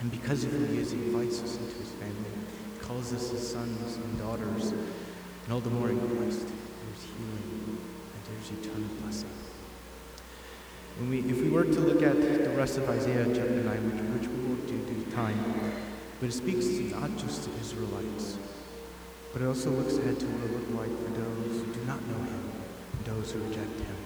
And 0.00 0.10
because 0.10 0.42
of 0.42 0.50
who 0.50 0.64
he 0.64 0.78
is, 0.78 0.90
he 0.90 0.98
invites 0.98 1.40
us 1.40 1.56
into 1.56 1.76
his 1.78 1.90
family, 1.92 2.32
he 2.74 2.80
calls 2.80 3.12
us 3.12 3.30
his 3.30 3.48
sons 3.48 3.94
and 3.94 4.18
daughters, 4.18 4.72
and 4.72 5.52
all 5.52 5.60
the 5.60 5.70
more 5.70 5.90
in 5.90 6.00
Christ, 6.00 6.48
there's 6.48 7.04
healing 7.14 7.78
and 7.78 8.22
there's 8.26 8.50
eternal 8.58 8.88
blessing. 9.02 9.30
When 10.98 11.10
we, 11.10 11.20
if 11.30 11.40
we 11.40 11.48
were 11.48 11.62
to 11.62 11.80
look 11.80 12.02
at 12.02 12.20
the 12.20 12.50
rest 12.50 12.76
of 12.78 12.90
Isaiah 12.90 13.24
chapter 13.26 13.62
9, 13.62 13.64
which, 13.64 14.20
which 14.20 14.28
we 14.28 14.44
won't 14.44 14.66
do 14.66 14.76
due 14.78 15.04
to 15.04 15.10
time, 15.12 15.38
but 16.18 16.28
it 16.28 16.32
speaks 16.32 16.66
not 16.90 17.16
just 17.16 17.44
to 17.44 17.50
Israelites, 17.60 18.36
but 19.32 19.42
it 19.42 19.46
also 19.46 19.70
looks 19.70 19.96
ahead 19.96 20.18
to 20.18 20.26
what 20.26 20.50
it 20.50 20.66
will 20.66 20.82
like 20.82 20.90
for 21.06 21.20
those 21.20 21.64
who 21.64 21.72
do 21.72 21.84
not 21.86 22.02
know 22.08 22.18
him 22.18 22.50
and 22.98 23.04
those 23.04 23.30
who 23.30 23.38
reject 23.44 23.78
him. 23.78 24.01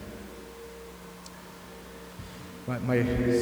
My, 2.67 2.81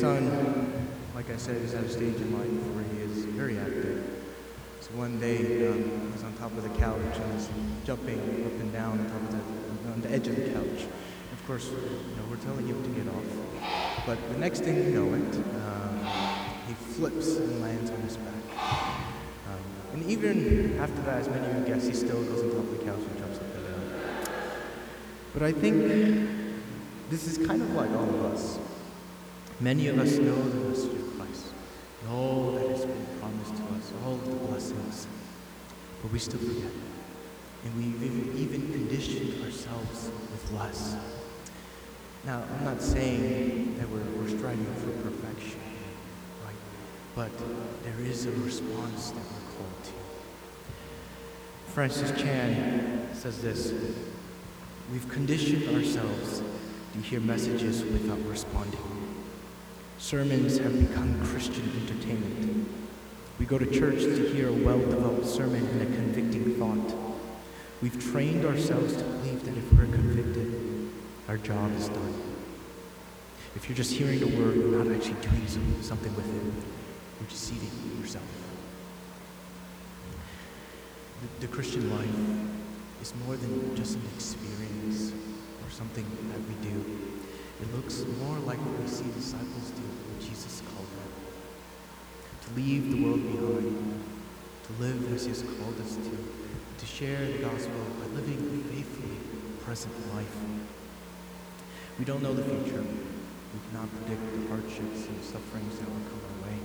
son, 0.00 0.90
like 1.14 1.30
I 1.30 1.38
said, 1.38 1.56
is 1.56 1.72
at 1.72 1.84
a 1.84 1.88
stage 1.88 2.16
in 2.16 2.38
life 2.38 2.46
where 2.76 2.84
he 2.84 3.10
is 3.10 3.24
very 3.24 3.58
active. 3.58 4.04
So 4.80 4.90
one 5.00 5.18
day 5.18 5.66
um, 5.66 5.82
he 5.82 6.12
was 6.12 6.22
on 6.24 6.34
top 6.34 6.52
of 6.52 6.62
the 6.62 6.68
couch 6.78 7.00
and 7.00 7.34
was 7.34 7.48
jumping 7.86 8.20
up 8.20 8.52
and 8.60 8.70
down 8.70 9.00
on, 9.00 9.06
top 9.06 9.22
of 9.22 9.30
the, 9.32 9.92
on 9.92 10.00
the 10.02 10.10
edge 10.10 10.28
of 10.28 10.36
the 10.36 10.50
couch. 10.52 10.84
Of 11.32 11.46
course, 11.46 11.70
you 11.70 12.16
know, 12.16 12.24
we're 12.28 12.36
telling 12.36 12.66
him 12.66 12.82
to 12.82 12.88
get 12.90 13.08
off. 13.08 14.04
But 14.04 14.18
the 14.28 14.36
next 14.36 14.60
thing 14.60 14.76
you 14.76 14.90
know 14.90 15.14
it, 15.14 15.36
um, 15.56 16.00
he 16.68 16.74
flips 16.74 17.38
and 17.38 17.62
lands 17.62 17.90
on 17.90 18.00
his 18.02 18.18
back. 18.18 18.60
Um, 19.48 19.64
and 19.94 20.02
even 20.04 20.78
after 20.78 21.00
that, 21.00 21.20
as 21.20 21.28
many 21.30 21.46
of 21.46 21.56
you 21.60 21.64
guess, 21.64 21.86
he 21.86 21.94
still 21.94 22.22
goes 22.24 22.42
on 22.42 22.50
top 22.50 22.58
of 22.58 22.78
the 22.78 22.84
couch 22.84 23.00
and 23.00 23.18
jumps 23.18 23.38
up 23.38 23.54
and 23.56 23.64
down. 23.64 24.28
But 25.32 25.42
I 25.44 25.52
think 25.52 26.28
this 27.08 27.26
is 27.26 27.38
kind 27.46 27.62
of 27.62 27.70
like 27.70 27.88
all 27.88 28.04
of 28.04 28.24
us. 28.26 28.58
Many 29.60 29.86
of 29.86 29.98
us 29.98 30.18
know 30.18 30.34
the 30.34 30.68
message 30.68 30.92
of 30.94 31.16
Christ, 31.16 31.46
and 32.00 32.10
all 32.10 32.52
that 32.52 32.68
has 32.70 32.84
been 32.84 33.06
promised 33.20 33.56
to 33.56 33.62
us, 33.62 33.92
all 34.04 34.14
of 34.14 34.24
the 34.24 34.34
blessings, 34.48 35.06
but 36.02 36.10
we 36.12 36.18
still 36.18 36.40
forget. 36.40 36.72
And 37.64 37.76
we've 37.76 38.02
even, 38.02 38.36
even 38.36 38.72
conditioned 38.72 39.44
ourselves 39.44 40.10
with 40.32 40.52
less. 40.52 40.96
Now, 42.26 42.42
I'm 42.52 42.64
not 42.64 42.82
saying 42.82 43.78
that 43.78 43.88
we're, 43.88 44.00
we're 44.20 44.36
striving 44.36 44.66
for 44.74 44.90
perfection, 45.08 45.60
right? 46.44 46.54
But 47.14 47.30
there 47.84 48.00
is 48.00 48.26
a 48.26 48.32
response 48.32 49.10
that 49.10 49.22
we're 49.22 49.56
called 49.56 49.84
to. 49.84 49.92
Francis 51.72 52.10
Chan 52.20 53.08
says 53.14 53.40
this 53.40 53.72
We've 54.90 55.08
conditioned 55.08 55.76
ourselves 55.76 56.42
to 56.92 56.98
hear 57.00 57.20
messages 57.20 57.84
without 57.84 58.20
responding. 58.26 58.93
Sermons 59.98 60.58
have 60.58 60.78
become 60.78 61.24
Christian 61.24 61.70
entertainment. 61.80 62.68
We 63.38 63.46
go 63.46 63.58
to 63.58 63.66
church 63.66 64.00
to 64.00 64.28
hear 64.32 64.48
a 64.48 64.52
well 64.52 64.78
developed 64.78 65.26
sermon 65.26 65.66
and 65.66 65.82
a 65.82 65.86
convicting 65.86 66.56
thought. 66.56 66.98
We've 67.80 68.12
trained 68.12 68.44
ourselves 68.44 68.96
to 68.96 69.04
believe 69.04 69.44
that 69.44 69.56
if 69.56 69.72
we're 69.72 69.86
convicted, 69.86 70.90
our 71.28 71.38
job 71.38 71.72
is 71.76 71.88
done. 71.88 72.14
If 73.56 73.68
you're 73.68 73.76
just 73.76 73.92
hearing 73.92 74.20
the 74.20 74.26
word 74.26 74.56
and 74.56 74.72
not 74.72 74.94
actually 74.94 75.20
doing 75.20 75.46
something 75.82 76.14
with 76.16 76.26
it, 76.26 76.52
you're 77.20 77.28
deceiving 77.28 77.70
yourself. 78.00 78.24
The, 81.22 81.46
the 81.46 81.52
Christian 81.52 81.88
life 81.96 82.08
is 83.00 83.14
more 83.26 83.36
than 83.36 83.76
just 83.76 83.94
an 83.94 84.02
experience 84.14 85.12
or 85.64 85.70
something 85.70 86.04
that 86.32 86.40
we 86.48 86.68
do. 86.68 86.84
It 87.62 87.74
looks 87.74 88.04
more 88.20 88.38
like 88.40 88.58
what 88.58 88.80
we 88.80 88.88
see 88.88 89.06
disciples 89.14 89.70
do 89.70 89.82
when 89.82 90.18
Jesus 90.18 90.62
called 90.74 90.90
them. 90.90 91.10
To 92.42 92.48
leave 92.58 92.90
the 92.90 92.98
world 93.04 93.22
behind, 93.22 94.02
to 94.66 94.72
live 94.82 95.12
as 95.14 95.24
he 95.24 95.30
has 95.30 95.42
called 95.42 95.78
us 95.80 95.94
to, 95.94 96.10
to 96.10 96.86
share 96.86 97.24
the 97.30 97.38
gospel 97.38 97.78
by 98.00 98.06
living 98.18 98.42
a 98.42 98.74
faithfully 98.74 99.18
present 99.62 99.94
life. 100.14 100.36
We 101.98 102.04
don't 102.04 102.22
know 102.22 102.34
the 102.34 102.42
future. 102.42 102.82
We 102.82 103.60
cannot 103.70 103.88
predict 104.02 104.22
the 104.34 104.48
hardships 104.48 105.06
and 105.06 105.22
sufferings 105.22 105.78
that 105.78 105.86
will 105.86 106.04
come 106.10 106.20
our 106.26 106.50
way. 106.50 106.58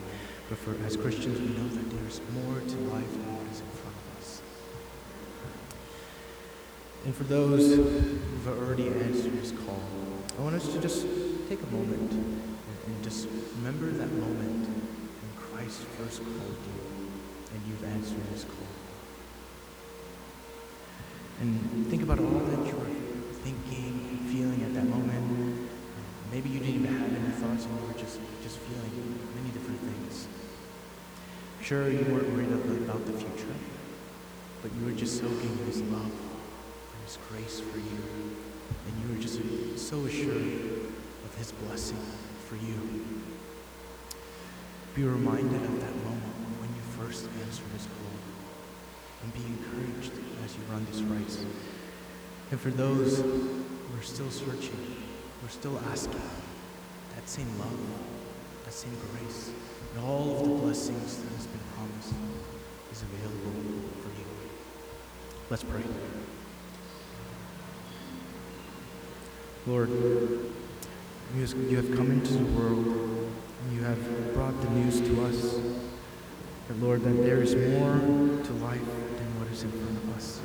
But 0.49 0.57
for 0.57 0.73
as 0.85 0.97
Christians, 0.97 1.39
we 1.39 1.53
know 1.53 1.69
that 1.69 1.85
there 1.85 2.07
is 2.09 2.19
more 2.33 2.59
to 2.59 2.77
life 2.89 3.11
than 3.13 3.37
what 3.37 3.45
is 3.53 3.61
in 3.61 3.69
front 3.77 3.93
of 3.93 4.17
us. 4.17 4.41
And 7.05 7.15
for 7.15 7.25
those 7.25 7.77
who've 8.43 8.57
already 8.57 8.87
answered 8.87 9.33
his 9.33 9.51
call, 9.51 9.81
I 10.37 10.41
want 10.41 10.55
us 10.55 10.71
to 10.71 10.79
just 10.79 11.05
take 11.49 11.61
a 11.61 11.67
moment 11.67 12.11
and, 12.11 12.41
and 12.87 13.03
just 13.03 13.27
remember 13.57 13.87
that 13.87 14.11
moment 14.13 14.67
when 14.67 15.31
Christ 15.35 15.81
first 15.99 16.23
called 16.23 16.59
you 16.63 16.79
and 17.53 17.61
you've 17.67 17.83
answered 17.83 18.23
his 18.31 18.45
call. 18.45 18.67
And 21.41 21.87
think 21.87 22.03
about 22.03 22.19
all 22.19 22.39
that 22.39 22.67
you 22.67 22.75
were 22.75 22.93
thinking 23.43 24.19
feeling 24.31 24.63
at 24.63 24.73
that 24.73 24.87
moment. 24.87 25.69
Maybe 26.31 26.49
you 26.49 26.59
didn't 26.59 26.75
even 26.75 26.95
have 26.95 27.09
any 27.09 27.31
thoughts 27.31 27.65
and 27.65 27.79
you 27.79 27.87
were 27.87 27.99
just, 27.99 28.19
just 28.43 28.57
feeling 28.59 29.19
many 29.35 29.49
different 29.49 29.79
things. 29.81 30.27
Sure, 31.61 31.89
you 31.89 32.05
weren't 32.13 32.31
worried 32.33 32.51
about 32.87 33.05
the 33.05 33.13
future, 33.13 33.55
but 34.61 34.71
you 34.79 34.85
were 34.85 34.91
just 34.91 35.19
soaking 35.19 35.57
in 35.59 35.65
his 35.65 35.81
love 35.83 36.11
his 37.09 37.17
grace 37.27 37.59
for 37.59 37.79
you. 37.79 38.01
And 38.85 38.93
you 39.01 39.17
are 39.17 39.21
just 39.21 39.41
so 39.79 40.05
assured 40.05 40.37
of 41.25 41.35
his 41.37 41.51
blessing 41.53 41.97
for 42.45 42.55
you. 42.55 43.03
Be 44.93 45.03
reminded 45.03 45.61
of 45.63 45.81
that 45.81 45.95
moment 46.05 46.37
when 46.61 46.69
you 46.69 46.81
first 46.99 47.27
answered 47.41 47.65
his 47.73 47.87
call 47.87 48.13
and 49.23 49.33
be 49.33 49.41
encouraged 49.41 50.11
as 50.45 50.55
you 50.55 50.61
run 50.71 50.85
this 50.91 51.01
race. 51.01 51.43
And 52.51 52.59
for 52.59 52.69
those 52.69 53.17
who 53.21 53.97
are 53.97 54.03
still 54.03 54.29
searching, 54.29 54.77
who 55.41 55.47
are 55.47 55.49
still 55.49 55.79
asking, 55.89 56.21
that 57.15 57.27
same 57.27 57.49
love, 57.57 57.79
that 58.65 58.73
same 58.73 58.95
grace, 59.13 59.49
and 59.95 60.05
all 60.05 60.37
of 60.37 60.43
the 60.43 60.55
blessings 60.61 61.17
that 61.23 61.33
has 61.33 61.47
been 61.47 61.61
promised 61.75 62.13
is 62.91 63.01
available 63.01 63.89
for 64.03 64.09
you. 64.09 64.27
Let's 65.49 65.63
pray. 65.63 65.81
Lord, 69.69 69.89
you 71.35 71.75
have 71.75 71.95
come 71.95 72.09
into 72.09 72.33
the 72.33 72.59
world 72.59 72.87
and 72.87 73.75
you 73.75 73.83
have 73.83 74.33
brought 74.33 74.59
the 74.63 74.69
news 74.71 74.99
to 74.99 75.23
us 75.25 75.59
that, 76.67 76.81
Lord, 76.81 77.03
that 77.03 77.23
there 77.23 77.43
is 77.43 77.53
more 77.53 77.99
to 77.99 78.53
life 78.63 78.83
than 78.83 79.39
what 79.39 79.47
is 79.51 79.61
in 79.61 79.69
front 79.69 79.95
of 79.95 80.17
us. 80.17 80.41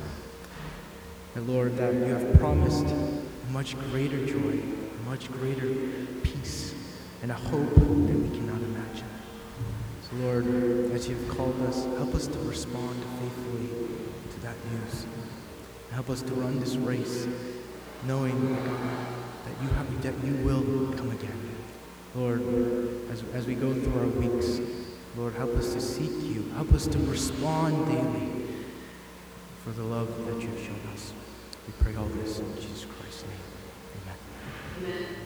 And 1.33 1.47
Lord, 1.49 1.75
that 1.77 1.95
you 1.95 2.03
have 2.03 2.35
promised 2.37 2.85
much 3.49 3.75
greater 3.89 4.23
joy, 4.27 4.61
much 5.07 5.31
greater 5.31 5.73
peace, 6.21 6.75
and 7.23 7.31
a 7.31 7.33
hope 7.33 7.73
that 7.73 7.83
we 7.83 8.29
cannot 8.29 8.61
imagine. 8.61 9.09
So, 10.03 10.17
Lord, 10.17 10.45
as 10.91 11.09
you've 11.09 11.27
called 11.29 11.59
us, 11.63 11.83
help 11.97 12.13
us 12.13 12.27
to 12.27 12.37
respond 12.41 13.03
faithfully 13.19 13.69
to 14.33 14.39
that 14.41 14.55
news. 14.71 15.07
Help 15.89 16.11
us 16.11 16.21
to 16.21 16.31
run 16.35 16.59
this 16.59 16.75
race 16.75 17.27
knowing 18.07 18.55
that 18.55 19.61
you, 19.61 19.69
have, 19.69 20.01
that 20.03 20.13
you 20.23 20.33
will 20.45 20.93
come 20.93 21.11
again. 21.11 21.39
Lord, 22.13 22.41
as, 23.11 23.23
as 23.33 23.45
we 23.47 23.55
go 23.55 23.73
through 23.73 23.99
our 23.99 24.07
weeks, 24.07 24.61
Lord, 25.17 25.33
help 25.33 25.55
us 25.55 25.73
to 25.73 25.81
seek 25.81 26.11
you. 26.23 26.49
Help 26.55 26.71
us 26.73 26.87
to 26.87 26.97
respond 26.99 27.85
daily 27.87 28.45
for 29.63 29.71
the 29.71 29.83
love 29.83 30.07
that 30.27 30.41
you've 30.41 30.59
shown 30.59 30.79
us. 30.93 31.13
We 31.67 31.73
pray 31.83 31.95
all 31.95 32.05
this 32.05 32.39
in 32.39 32.55
Jesus 32.55 32.85
Christ's 32.85 33.23
name. 33.23 33.31
Amen. 34.03 35.01
Amen. 35.01 35.24